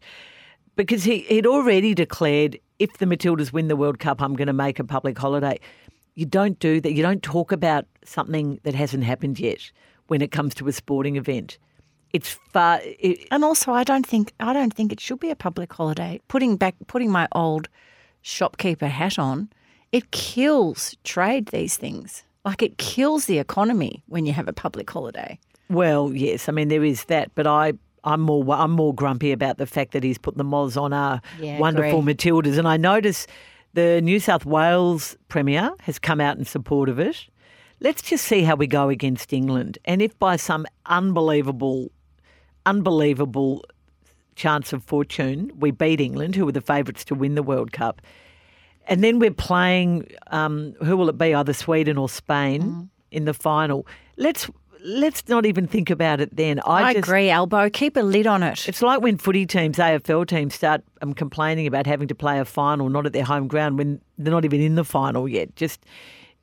[0.77, 4.53] because he, he'd already declared if the Matildas win the World Cup, I'm going to
[4.53, 5.59] make a public holiday.
[6.17, 6.93] You don't do that.
[6.93, 9.73] You don't talk about something that hasn't happened yet
[10.11, 11.57] when it comes to a sporting event.
[12.13, 12.81] It's far.
[12.83, 16.21] It, And also, I don't think I don't think it should be a public holiday.
[16.27, 17.69] Putting back, putting my old
[18.21, 19.49] shopkeeper hat on,
[19.93, 21.47] it kills trade.
[21.47, 25.39] These things, like it kills the economy when you have a public holiday.
[25.69, 26.49] well, yes.
[26.49, 27.75] I mean, there is that, but I.
[28.03, 31.21] I'm more I'm more grumpy about the fact that he's put the moz on our
[31.39, 32.15] Yeah, wonderful agree.
[32.15, 33.27] Matildas, and I notice
[33.75, 37.27] the New South Wales Premier has come out in support of it.
[37.81, 41.91] Let's just see how we go against England, and if by some unbelievable,
[42.67, 43.65] unbelievable
[44.37, 48.01] chance of fortune we beat England, who were the favourites to win the World Cup,
[48.87, 52.89] and then we're playing um, who will it be, either Sweden or Spain Mm.
[53.11, 53.87] in the final.
[54.17, 54.51] Let's
[54.83, 56.59] let's not even think about it then.
[56.61, 57.69] I, I, just, agree, Albo.
[57.69, 58.67] Keep a lid on it.
[58.67, 62.45] It's like when footy teams, AFL teams, start um, complaining about having to play a
[62.47, 65.55] final not at their home ground when they're not even in the final yet.
[65.55, 65.85] Just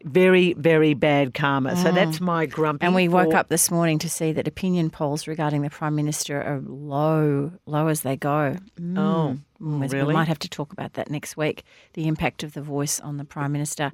[0.04, 1.76] very, very bad karma.
[1.76, 2.84] So that's my grumpy.
[2.84, 2.88] Mm.
[2.88, 6.42] And we woke up this morning to see that opinion polls regarding the Prime Minister
[6.42, 8.58] are low, low as they go.
[8.80, 8.98] Mm.
[8.98, 10.08] Oh, Mm, really?
[10.08, 13.18] We might have to talk about that next week, the impact of the voice on
[13.18, 13.92] the Prime Minister.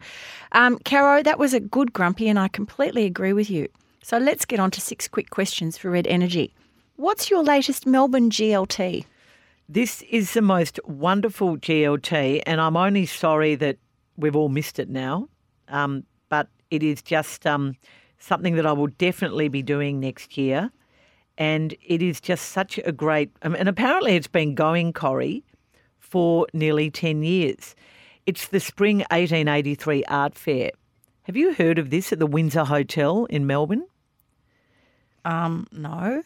[0.51, 3.70] Um, Caro, that was a good grumpy, and I completely agree with you.
[4.01, 6.54] So let's get on to six quick questions for Red Energy.
[6.97, 9.06] What's your latest Melbourne GLT?
[9.70, 13.78] This is the most wonderful GLT, and I'm only sorry that
[14.18, 15.30] we've all missed it now.
[15.74, 17.76] Um, but it is just um,
[18.17, 20.71] something that I will definitely be doing next year.
[21.38, 25.43] And it is just such a great, um, and apparently it's been going, Corrie,
[25.99, 27.76] for nearly 10 years.
[28.26, 30.71] It's the Spring 1883 Art Fair.
[31.24, 33.88] Have you heard of this at the Windsor Hotel in Melbourne?
[35.26, 36.21] Um, no.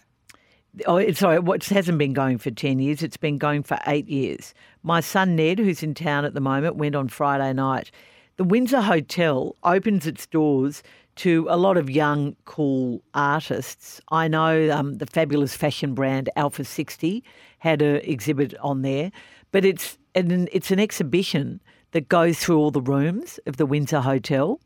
[0.86, 3.02] Oh, sorry, it hasn't been going for 10 years.
[3.02, 4.54] It's been going for eight years.
[4.84, 7.92] My son Ned, who's in town at the moment, went on Friday night.
[8.38, 10.84] The Windsor Hotel opens its doors
[11.18, 14.00] to a lot of young, cool artists.
[14.12, 17.24] I know um, the fabulous fashion brand Alpha 60
[17.58, 19.12] had an exhibit on there,
[19.52, 21.60] but it's an, it's an exhibition
[21.92, 24.60] that goes through all the rooms of the Windsor Hotel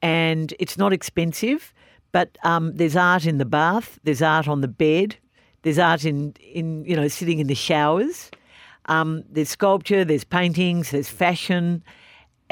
[0.00, 1.72] and it's not expensive.
[2.12, 5.16] But um, there's art in the bath, there's art on the bed,
[5.62, 8.30] there's art in, in you know sitting in the showers.
[8.84, 11.82] Um, there's sculpture, there's paintings, there's fashion,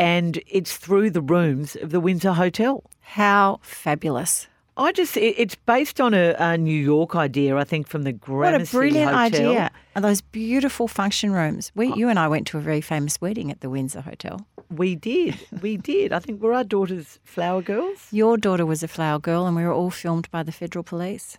[0.03, 2.83] and it's through the rooms of the Windsor Hotel.
[3.01, 4.49] How fabulous.
[4.77, 8.55] I just, it's based on a, a New York idea, I think, from the Grand.
[8.55, 9.51] What a brilliant Hotel.
[9.51, 9.71] idea.
[9.95, 11.71] And those beautiful function rooms.
[11.75, 11.95] We, oh.
[11.95, 14.45] you and I went to a very famous wedding at the Windsor Hotel.
[14.75, 16.13] We did, we did.
[16.13, 18.09] I think we're our daughters flower girls.
[18.11, 21.39] Your daughter was a flower girl, and we were all filmed by the federal police.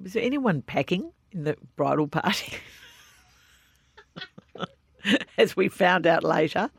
[0.00, 2.54] Was there anyone packing in the bridal party?
[5.36, 6.70] As we found out later.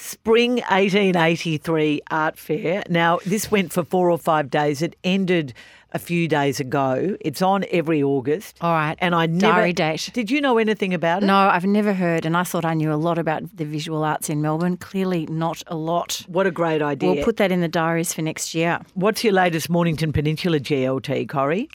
[0.00, 2.84] Spring 1883 Art Fair.
[2.88, 4.80] Now, this went for four or five days.
[4.80, 5.54] It ended
[5.92, 7.16] a few days ago.
[7.20, 8.58] It's on every August.
[8.60, 8.96] All right.
[9.00, 9.54] And I never.
[9.54, 10.10] Diary date.
[10.12, 11.26] Did you know anything about it?
[11.26, 14.30] No, I've never heard, and I thought I knew a lot about the visual arts
[14.30, 14.76] in Melbourne.
[14.76, 16.22] Clearly, not a lot.
[16.28, 17.12] What a great idea.
[17.12, 18.80] We'll put that in the diaries for next year.
[18.94, 21.68] What's your latest Mornington Peninsula GLT, Corrie?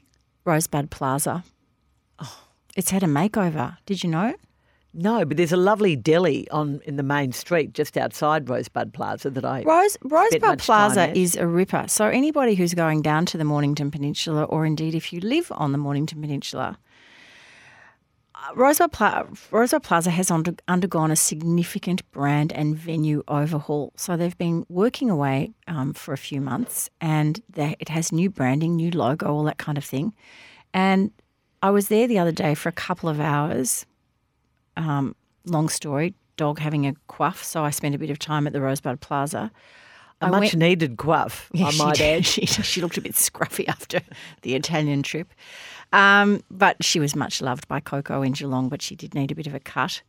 [0.45, 1.43] Rosebud Plaza.
[2.19, 2.39] Oh,
[2.77, 3.77] It's had a makeover.
[3.85, 4.33] Did you know?
[4.93, 9.31] No, but there's a lovely deli on in the main street just outside Rosebud Plaza
[9.31, 9.63] that I.
[9.63, 11.85] Rose Rosebud Plaza is a ripper.
[11.87, 15.71] So anybody who's going down to the Mornington Peninsula, or indeed if you live on
[15.71, 16.77] the Mornington Peninsula,
[18.55, 23.93] Rosebud, Pla- Rosebud Plaza has under- undergone a significant brand and venue overhaul.
[23.95, 28.29] So they've been working away um, for a few months, and they, it has new
[28.29, 30.13] branding, new logo, all that kind of thing.
[30.73, 31.11] And
[31.61, 33.85] I was there the other day for a couple of hours.
[34.77, 35.15] Um,
[35.45, 37.43] long story, dog having a quaff.
[37.43, 39.51] So I spent a bit of time at the Rosebud Plaza.
[40.21, 42.25] A I much went- needed quaff, Yeah, I she might add.
[42.25, 43.99] She, she looked a bit scruffy after
[44.41, 45.33] the Italian trip.
[45.91, 49.35] Um, but she was much loved by Coco in Geelong, but she did need a
[49.35, 50.01] bit of a cut.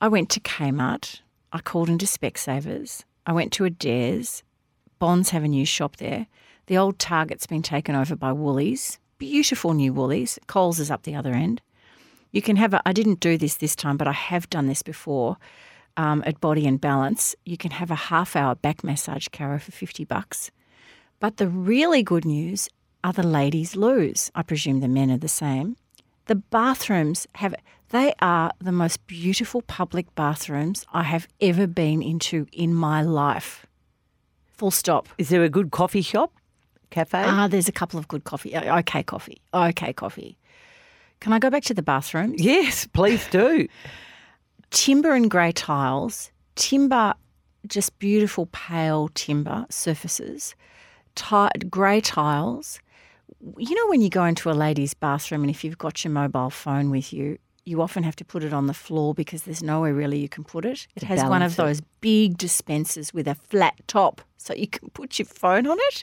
[0.00, 1.20] I went to Kmart.
[1.52, 3.04] I called into Specsavers.
[3.26, 4.42] I went to Adair's.
[4.98, 6.26] Bonds have a new shop there.
[6.66, 8.98] The old Target's been taken over by Woolies.
[9.16, 10.38] Beautiful new Woolies.
[10.46, 11.60] Coles is up the other end.
[12.32, 14.82] You can have a, I didn't do this this time, but I have done this
[14.82, 15.36] before
[15.96, 17.34] um, at Body and Balance.
[17.44, 20.50] You can have a half hour back massage, Caro, for 50 bucks.
[21.20, 22.68] But the really good news
[23.02, 24.30] are the ladies' loos.
[24.34, 25.76] I presume the men are the same.
[26.26, 27.54] The bathrooms have,
[27.88, 33.64] they are the most beautiful public bathrooms I have ever been into in my life.
[34.52, 35.08] Full stop.
[35.16, 36.32] Is there a good coffee shop,
[36.90, 37.22] cafe?
[37.24, 38.54] Ah, there's a couple of good coffee.
[38.54, 39.40] uh, Okay, coffee.
[39.54, 40.36] Okay, coffee.
[41.20, 42.34] Can I go back to the bathroom?
[42.36, 43.66] yes, please do.
[44.70, 47.14] timber and grey tiles, timber,
[47.66, 50.54] just beautiful pale timber surfaces,
[51.14, 52.80] ti- grey tiles.
[53.56, 56.50] You know, when you go into a lady's bathroom and if you've got your mobile
[56.50, 59.92] phone with you, you often have to put it on the floor because there's nowhere
[59.92, 60.86] really you can put it.
[60.96, 61.56] It has one of it.
[61.56, 66.02] those big dispensers with a flat top so you can put your phone on it.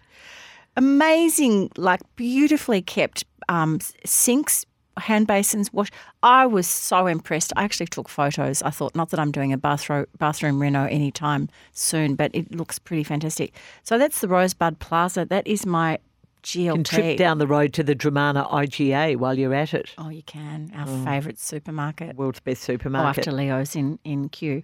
[0.78, 4.66] Amazing, like beautifully kept um, sinks,
[4.98, 5.90] hand basins, wash.
[6.24, 7.52] I was so impressed.
[7.56, 8.62] I actually took photos.
[8.64, 12.80] I thought, not that I'm doing a bathroom bathroom reno anytime soon, but it looks
[12.80, 13.54] pretty fantastic.
[13.84, 15.26] So that's the Rosebud Plaza.
[15.26, 16.00] That is my
[16.44, 16.74] GLT.
[16.76, 19.92] And trip down the road to the Dromana IGA while you're at it.
[19.98, 20.72] Oh, you can.
[20.76, 22.16] Our favourite supermarket.
[22.16, 23.20] World's best Oh, supermarket.
[23.20, 24.62] after Leo's in in Kew.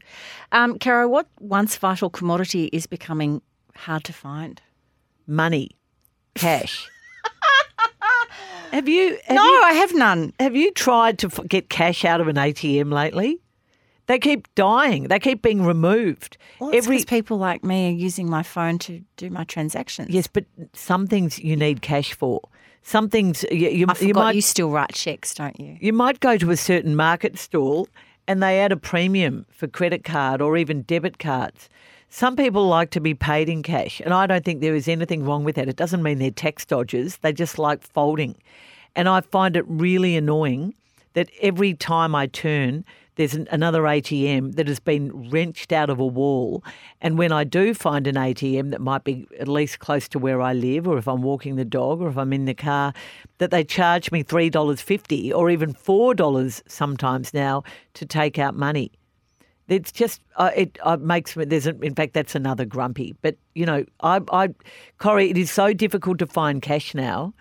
[0.52, 3.42] Um, Caro, what once vital commodity is becoming
[3.76, 4.62] hard to find?
[5.28, 5.72] Money,
[6.36, 6.88] cash.
[8.72, 9.18] have you?
[9.26, 10.34] Have no, you, I have none.
[10.40, 13.40] have you tried to get cash out of an ATM lately?
[14.08, 15.04] They keep dying.
[15.04, 16.38] They keep being removed.
[16.60, 20.10] Well, 'cause people like me are using my phone to do my transactions.
[20.10, 22.42] Yes, but some things you need cash for.
[22.84, 25.78] Some things you, you, I forgot you you, might still write checks, don't you?
[25.80, 27.88] you might go to a certain market stall
[28.28, 31.70] and they add a premium for credit card or even debit cards.
[32.14, 35.24] Some people like to be paid in cash, and I don't think there is anything
[35.24, 35.70] wrong with that.
[35.70, 38.36] It doesn't mean they're tax dodgers, they just like folding.
[38.98, 40.74] And I find it really annoying
[41.14, 42.84] that every time I turn,
[43.16, 46.66] there's an, another ATM that has been wrenched out of a wall.
[47.00, 50.42] And when I do find an ATM that might be at least close to where
[50.42, 52.94] I live, or if I'm walking the dog, or if I'm in the car,
[53.38, 58.92] that they charge me $3.50 or even $4 sometimes now to take out money.
[59.72, 61.46] It's just uh, it uh, makes me.
[61.46, 63.16] There's a, in fact that's another grumpy.
[63.22, 64.50] But you know, I, I,
[64.98, 67.34] Corrie, it is so difficult to find cash now.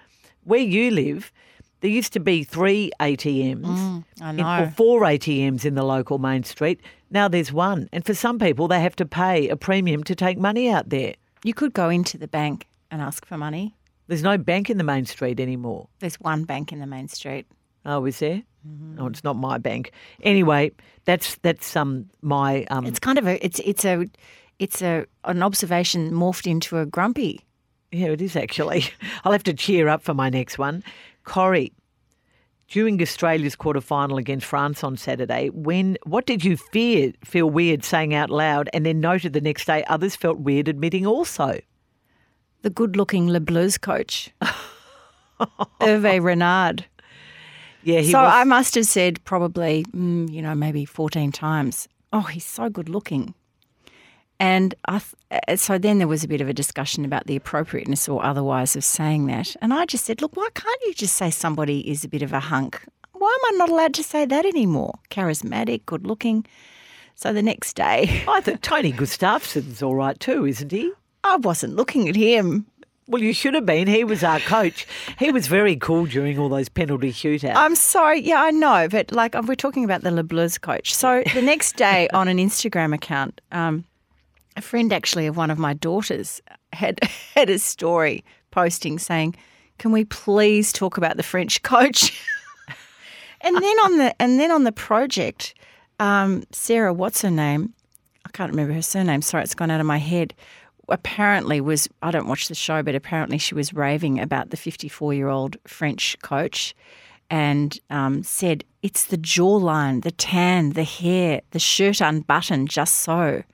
[0.45, 1.33] Where you live,
[1.81, 6.19] there used to be three ATMs Mm, I in- or four ATMs in the local
[6.19, 6.81] main street.
[7.11, 10.39] Now there's one, and for some people, they have to pay a premium to take
[10.39, 11.15] money out there.
[11.43, 13.75] You could go into the bank and ask for money.
[14.07, 15.89] There's no bank in the main street anymore.
[15.99, 17.47] There's one bank in the main street.
[17.85, 18.43] Oh, is there?
[18.67, 19.01] Mm-hmm.
[19.01, 19.93] Oh, it's not my bank.
[20.23, 20.73] Anyway,
[21.05, 22.85] that's that's um my um.
[22.87, 24.07] It's kind of a it's it's a
[24.59, 27.41] it's a an observation morphed into a grumpy.
[27.91, 28.85] Yeah, it is actually.
[29.25, 30.85] I'll have to cheer up for my next one.
[31.25, 31.73] Corrie,
[32.69, 37.83] during Australia's quarter final against France on Saturday, when what did you fear feel weird
[37.83, 41.61] saying out loud and then noted the next day others felt weird admitting also?
[42.63, 44.31] The good-looking Le Blues coach,
[45.81, 46.85] Hervé Renard.
[47.83, 51.89] Yeah, he so was, I must have said probably, mm, you know, maybe 14 times,
[52.13, 53.35] oh, he's so good looking.
[54.39, 57.37] And I th- uh, so then there was a bit of a discussion about the
[57.37, 59.55] appropriateness or otherwise of saying that.
[59.61, 62.33] And I just said, look, why can't you just say somebody is a bit of
[62.33, 62.83] a hunk?
[63.13, 64.99] Why am I not allowed to say that anymore?
[65.11, 66.47] Charismatic, good looking.
[67.15, 70.91] So the next day, I thought Tony Gustavsson's all right too, isn't he?
[71.23, 72.65] I wasn't looking at him.
[73.11, 73.89] Well, you should have been.
[73.89, 74.87] He was our coach.
[75.19, 77.57] He was very cool during all those penalty shootouts.
[77.57, 78.21] I'm sorry.
[78.21, 80.95] Yeah, I know, but like we're talking about the Le Blues coach.
[80.95, 83.85] So the next day on an Instagram account, um,
[84.57, 86.41] a friend actually of one of my daughters
[86.73, 87.01] had
[87.35, 89.35] had a story posting saying,
[89.79, 92.17] "Can we please talk about the French coach?"
[93.41, 95.55] and then on the and then on the project,
[95.99, 97.75] um, Sarah, what's her name?
[98.25, 99.23] I can't remember her surname.
[99.23, 100.33] Sorry, it's gone out of my head.
[100.91, 105.15] Apparently, was I don't watch the show, but apparently she was raving about the 54
[105.15, 106.75] year old French coach,
[107.31, 113.45] and um, said, It's the jawline, the tan, the hair, the shirt unbuttoned just so,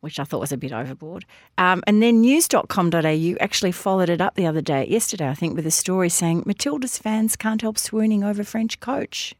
[0.00, 1.26] which I thought was a bit overboard.
[1.58, 5.66] Um, and then news.com.au actually followed it up the other day, yesterday, I think, with
[5.66, 9.34] a story saying Matilda's fans can't help swooning over French coach.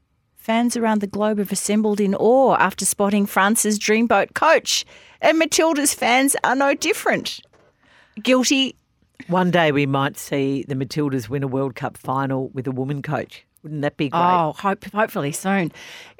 [0.46, 4.84] Fans around the globe have assembled in awe after spotting France's dreamboat coach.
[5.20, 7.40] And Matilda's fans are no different.
[8.22, 8.76] Guilty
[9.26, 13.02] One day we might see the Matildas win a World Cup final with a woman
[13.02, 13.44] coach.
[13.64, 14.20] Wouldn't that be great?
[14.22, 15.72] Oh, hope, hopefully soon.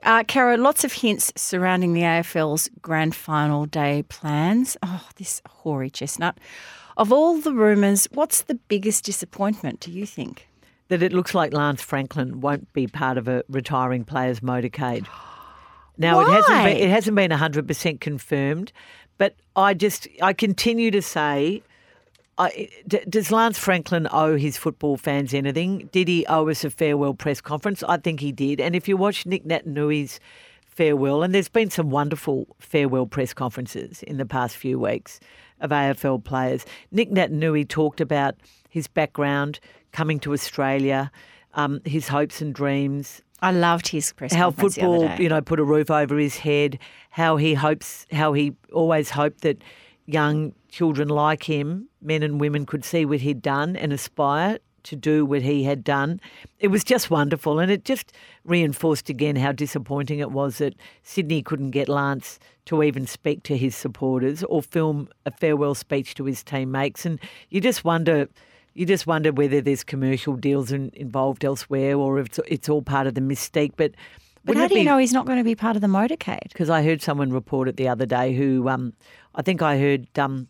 [0.02, 4.76] Uh, Caro, lots of hints surrounding the AFL's grand final day plans.
[4.82, 6.36] Oh, this hoary chestnut.
[6.96, 10.45] Of all the rumours, what's the biggest disappointment, do you think?
[10.88, 15.06] That it looks like Lance Franklin won't be part of a retiring players' motorcade.
[15.98, 18.70] Now it hasn't been it hasn't been hundred percent confirmed,
[19.16, 21.62] but I just I continue to say.
[22.38, 25.88] I, d- does Lance Franklin owe his football fans anything?
[25.90, 27.82] Did he owe us a farewell press conference?
[27.82, 28.60] I think he did.
[28.60, 30.20] And if you watch Nic Naitanui's
[30.66, 35.18] farewell, and there's been some wonderful farewell press conferences in the past few weeks
[35.60, 36.64] of AFL players.
[36.92, 38.36] Nic Naitanui talked about
[38.68, 39.58] his background,
[39.96, 41.10] coming to Australia,
[41.54, 45.58] um, his hopes and dreams, I loved his press how conference football, you know, put
[45.58, 46.78] a roof over his head,
[47.08, 49.62] how he hopes, how he always hoped that
[50.04, 54.96] young children like him, men and women, could see what he'd done and aspire to
[54.96, 56.20] do what he had done.
[56.60, 58.12] It was just wonderful, and it just
[58.44, 63.56] reinforced again how disappointing it was that Sydney couldn't get Lance to even speak to
[63.56, 67.06] his supporters or film a farewell speech to his teammates.
[67.06, 67.18] And
[67.48, 68.28] you just wonder.
[68.76, 72.82] You just wonder whether there's commercial deals in, involved elsewhere, or if it's, it's all
[72.82, 73.72] part of the mystique.
[73.76, 73.92] But
[74.44, 76.48] but how do you be- know he's not going to be part of the motorcade?
[76.50, 78.92] because I heard someone report it the other day who um,
[79.34, 80.48] I think I heard um,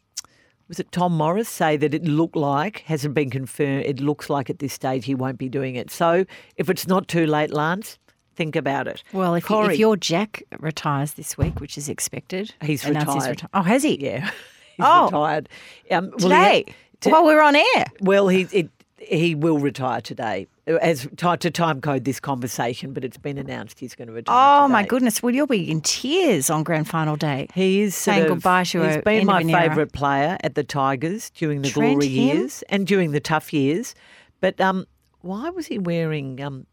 [0.69, 3.85] was it Tom Morris say that it looked like hasn't been confirmed.
[3.87, 5.91] It looks like at this stage he won't be doing it.
[5.91, 7.99] So if it's not too late, Lance,
[8.35, 9.03] think about it.
[9.13, 9.75] Well, if, Corrie.
[9.75, 13.39] if your Jack retires this week, which is expected, He's retired.
[13.39, 14.03] reti- oh, has he?
[14.05, 14.25] Yeah,
[14.77, 15.05] he's Oh.
[15.07, 15.49] retired
[15.93, 17.85] um, well, Today, had- to- while we're on air.
[18.01, 23.05] well, he it, he will retire today as tied to time code this conversation, but
[23.05, 24.65] it's been announced he's going to retire.
[24.65, 25.23] Oh my goodness!
[25.23, 27.47] Well, you'll be in tears on grand final day.
[27.55, 31.63] He is Saying of- goodbye to He's been my favourite player at the Tigers during
[31.63, 32.37] the Trent, glory him?
[32.39, 33.95] years and during the tough years.
[34.41, 34.87] But um,
[35.21, 36.67] why was he wearing um,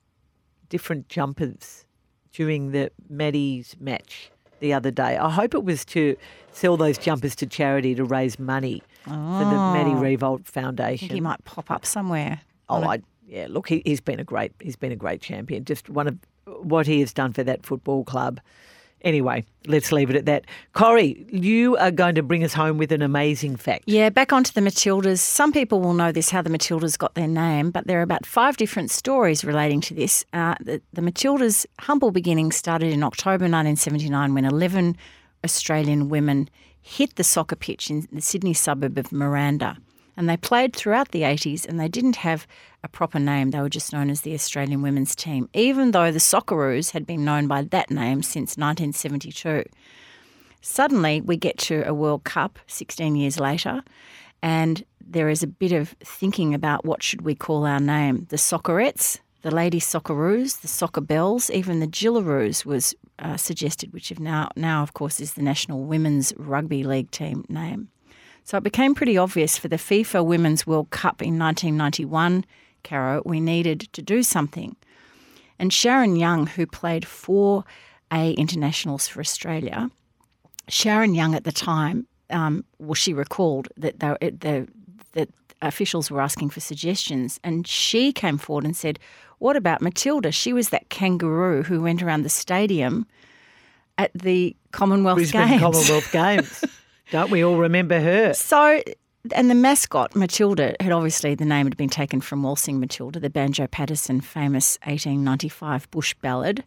[0.70, 1.86] different jumpers
[2.32, 5.18] during the Maddie's match the other day?
[5.18, 6.16] I hope it was to
[6.52, 9.16] sell those jumpers to charity to raise money for the
[9.74, 11.08] Maddie Riewoldt I Foundation.
[11.10, 12.42] think he might pop up somewhere.
[12.70, 13.48] Oh, a- I yeah.
[13.50, 15.66] Look, he, he's been a great he's been a great champion.
[15.66, 18.40] Just one of what he has done for that football club.
[19.02, 20.46] Anyway, let's leave it at that.
[20.72, 23.84] Corrie, you are going to bring us home with an amazing fact.
[23.86, 25.20] Yeah, back onto the Matildas.
[25.20, 28.26] Some people will know this, how the Matildas got their name, but there are about
[28.26, 30.24] five different stories relating to this.
[30.32, 34.96] Uh, the, the Matildas' humble beginnings started in October 1979 when 11
[35.44, 36.50] Australian women
[36.84, 39.78] hit the soccer pitch in the Sydney suburb of Miranda.
[40.16, 42.46] And they played throughout the 80s and they didn't have
[42.84, 43.50] a proper name.
[43.50, 47.26] They were just known as the Australian women's team, even though the Socceroos had been
[47.26, 49.64] known by that name since 1972.
[50.62, 53.82] Suddenly, we get to a World Cup 16 years later,
[54.42, 58.28] and there is a bit of thinking about what should we call our name.
[58.30, 64.18] The Soccerettes, the Lady Socceroos, the Soccer Bells, even the Jillaroos was uh, suggested, which
[64.18, 67.90] now, now, of course, is the National Women's Rugby League team name.
[68.46, 72.46] So it became pretty obvious for the FIFA Women's World Cup in 1991,
[72.84, 74.76] Caro, we needed to do something.
[75.60, 77.64] And Sharon Young, who played four
[78.12, 79.90] A internationals for Australia,
[80.70, 84.68] Sharon Young at the time, um, well, she recalled that they, the,
[85.14, 85.30] that
[85.62, 89.00] officials were asking for suggestions, and she came forward and said,
[89.44, 90.32] "What about Matilda?
[90.32, 93.06] She was that kangaroo who went around the stadium
[93.98, 96.64] at the Commonwealth Brisbane Games." Commonwealth Games.
[97.12, 98.34] Don't we all remember her?
[98.34, 98.82] So,
[99.36, 103.30] and the mascot, Matilda, had obviously the name had been taken from Waltzing Matilda, the
[103.30, 106.64] Banjo Paterson famous 1895 bush ballad,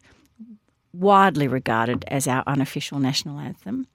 [0.93, 3.87] widely regarded as our unofficial national anthem.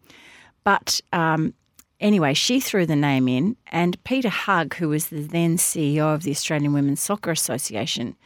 [0.64, 1.54] But um,
[2.00, 6.24] anyway, she threw the name in, and Peter Hugg, who was the then CEO of
[6.24, 8.16] the Australian Women's Soccer Association,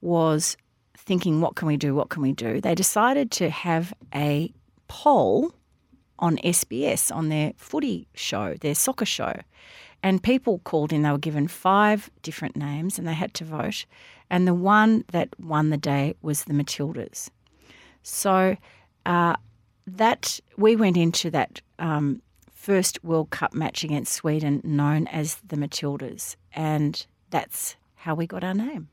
[0.00, 0.56] was
[0.96, 1.94] thinking, what can we do?
[1.94, 2.60] What can we do?
[2.60, 4.52] They decided to have a
[4.88, 5.54] poll
[6.18, 9.34] on SBS on their footy show, their soccer show.
[10.02, 13.84] And people called in, they were given five different names and they had to vote.
[14.30, 17.30] And the one that won the day was the Matildas.
[18.02, 18.56] So
[19.04, 19.36] uh,
[19.86, 22.22] that we went into that um,
[22.52, 26.36] first World Cup match against Sweden known as the Matildas.
[26.52, 28.88] And that's how we got our name.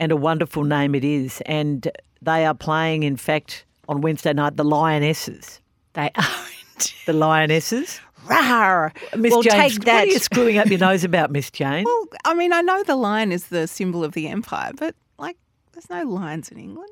[0.00, 1.42] And a wonderful name it is.
[1.46, 1.90] And
[2.22, 5.60] they are playing, in fact, on Wednesday night, the Lionesses.
[5.94, 6.24] They are.
[7.06, 8.00] The Lionesses.
[8.26, 8.92] Rawr.
[9.16, 10.04] Miss We'll Jane, take what that.
[10.04, 11.84] are you screwing up your nose about, Miss Jane?
[11.84, 15.36] Well, I mean, I know the lion is the symbol of the empire, but like,
[15.72, 16.90] there's no lions in England.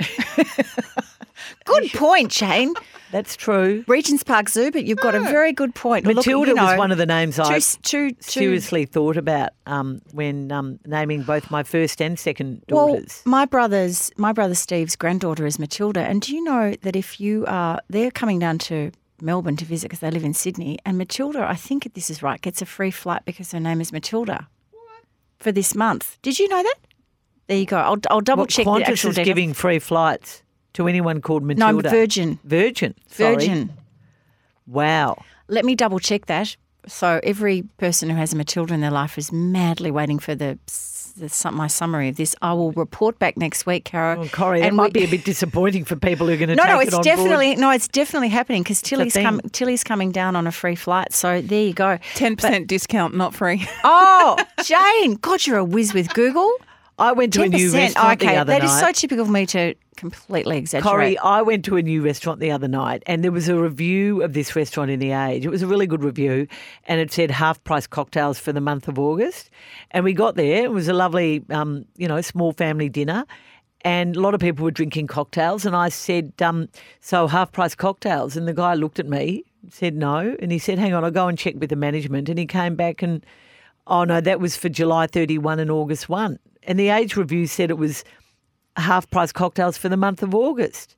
[1.64, 2.74] Good point, Shane.
[3.10, 3.84] That's true.
[3.88, 6.06] Regent's Park Zoo, but you've got a very good point.
[6.06, 9.16] Look, Matilda you know, was one of the names I two, two, two, seriously thought
[9.16, 13.22] about um, when um, naming both my first and second Well, daughters.
[13.24, 17.44] my brother's my brother Steve's granddaughter is Matilda, and do you know that if you
[17.46, 21.44] are they're coming down to Melbourne to visit because they live in Sydney, and Matilda,
[21.48, 24.48] I think this is right, gets a free flight because her name is Matilda
[25.38, 26.18] for this month.
[26.22, 26.76] Did you know that?
[27.50, 27.78] There you go.
[27.78, 29.24] I'll, I'll double What check the Qantas actual is detail.
[29.24, 30.42] giving free flights
[30.74, 31.66] to anyone called Matilda.
[31.72, 31.90] no, Matilda.
[31.96, 32.38] Virgin.
[32.44, 32.94] Virgin.
[33.08, 33.34] sorry.
[33.34, 33.72] Virgin.
[34.68, 35.22] Wow.
[35.48, 36.56] Let me double check that.
[36.86, 40.58] So every person who has a Matilda in their life is madly waiting for the,
[41.16, 42.36] the my summary of this.
[42.40, 44.14] I will report back next week, Caro.
[44.16, 46.48] Oh, well, Corrie, that and might be a bit disappointing for people who are going
[46.50, 47.58] to No, take no, it it's on definitely board.
[47.58, 49.24] no, it's definitely happening because Tilly's thing.
[49.26, 51.12] com- Tilly's coming down on a free flight.
[51.12, 51.98] So there you go.
[52.14, 53.66] 10% discount, not free.
[53.82, 56.50] Oh, Jane, God, you're a whiz with Google.
[57.00, 58.66] I went to a new restaurant Okay, the other that night.
[58.66, 60.90] is so typical of me to completely exaggerate.
[60.90, 64.22] Corrie, I went to a new restaurant the other night and there was a review
[64.22, 65.46] of this restaurant in The Age.
[65.46, 66.46] It was a really good review
[66.86, 69.48] and it said half price cocktails for the month of August.
[69.92, 70.62] And we got there.
[70.64, 73.24] It was a lovely, um, you know, small family dinner.
[73.82, 75.64] And a lot of people were drinking cocktails.
[75.64, 76.68] And I said, um,
[77.00, 78.36] So half price cocktails?
[78.36, 80.36] And the guy looked at me, said no.
[80.40, 82.28] And he said, Hang on, I'll go and check with the management.
[82.28, 83.24] And he came back and,
[83.86, 86.38] oh no, that was for July 31 and August 1.
[86.62, 88.04] And the Age review said it was
[88.76, 90.96] half price cocktails for the month of August.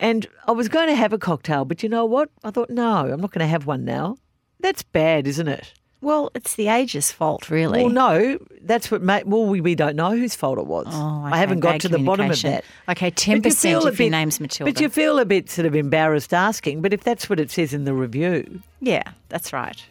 [0.00, 2.28] And I was going to have a cocktail, but you know what?
[2.44, 4.16] I thought, no, I'm not going to have one now.
[4.60, 5.72] That's bad, isn't it?
[6.02, 7.84] well, it's the age's fault, really.
[7.84, 9.02] Well, no, that's what.
[9.02, 10.86] Ma- well, we, we don't know whose fault it was.
[10.90, 12.64] Oh, I haven't got bad to the bottom of that.
[12.88, 14.70] Okay, ten percent if your name's Matilda.
[14.70, 16.82] But you feel a bit sort of embarrassed asking.
[16.82, 19.82] But if that's what it says in the review, yeah, that's right.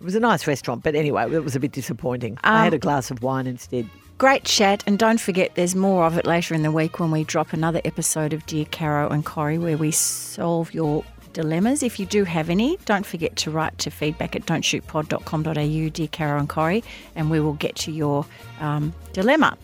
[0.00, 0.82] It was a nice restaurant.
[0.82, 2.38] But anyway, it was a bit disappointing.
[2.44, 3.88] I Um, had a glass of wine instead.
[4.18, 7.22] Great chat, and don't forget there's more of it later in the week when we
[7.24, 11.84] drop another episode of Dear Caro and Corrie where we solve your dilemmas.
[11.84, 16.38] If you do have any, don't forget to write to feedback at don'tshootpod.com.au, Dear Caro
[16.40, 16.82] and Corrie,
[17.14, 18.26] and we will get to your
[18.60, 19.56] um, dilemma.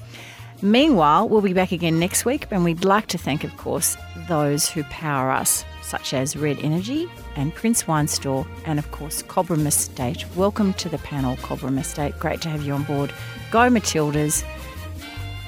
[0.63, 3.97] Meanwhile, we'll be back again next week, and we'd like to thank, of course,
[4.29, 9.23] those who power us, such as Red Energy and Prince Wine Store, and of course,
[9.23, 10.25] Cobram Estate.
[10.35, 12.19] Welcome to the panel, Cobram Estate.
[12.19, 13.13] Great to have you on board.
[13.51, 14.45] Go Matildas.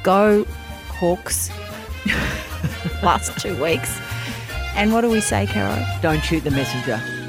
[0.02, 0.44] Go
[0.88, 1.50] Hawks.
[3.02, 3.98] Last two weeks.
[4.74, 5.84] And what do we say, Caro?
[6.02, 7.25] Don't shoot the messenger.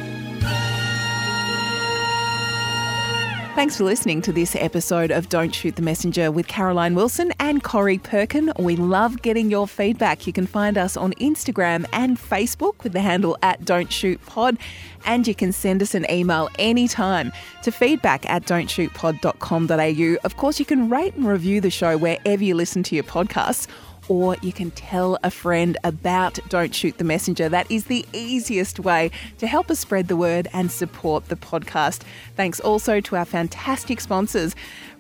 [3.58, 7.64] Thanks for listening to this episode of Don't Shoot the Messenger with Caroline Wilson and
[7.64, 8.53] Corrie Perkin.
[8.60, 10.28] We love getting your feedback.
[10.28, 14.60] You can find us on Instagram and Facebook with the handle at Don't Shoot Pod.
[15.08, 17.32] And you can send us an email anytime
[17.64, 20.18] to feedback at don'tshootpod.com.au.
[20.24, 23.66] Of course, you can rate and review the show wherever you listen to your podcasts
[24.10, 27.49] or you can tell a friend about Don't Shoot the Messenger.
[27.49, 32.01] That is the easiest way to help us spread the word and support the podcast.
[32.36, 34.55] Thanks also to our fantastic sponsors.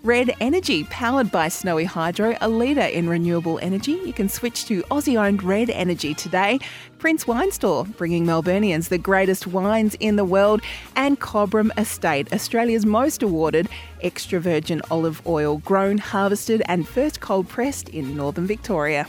[0.07, 3.99] Red Energy, powered by Snowy Hydro, a leader in renewable energy.
[4.05, 6.61] You can switch to Aussie owned Red Energy today.
[6.97, 10.61] Prince Wine Store, bringing Melburnians the greatest wines in the world.
[10.95, 13.67] And Cobram Estate, Australia's most awarded
[14.01, 19.07] extra virgin olive oil, grown, harvested, and first cold pressed in northern Victoria.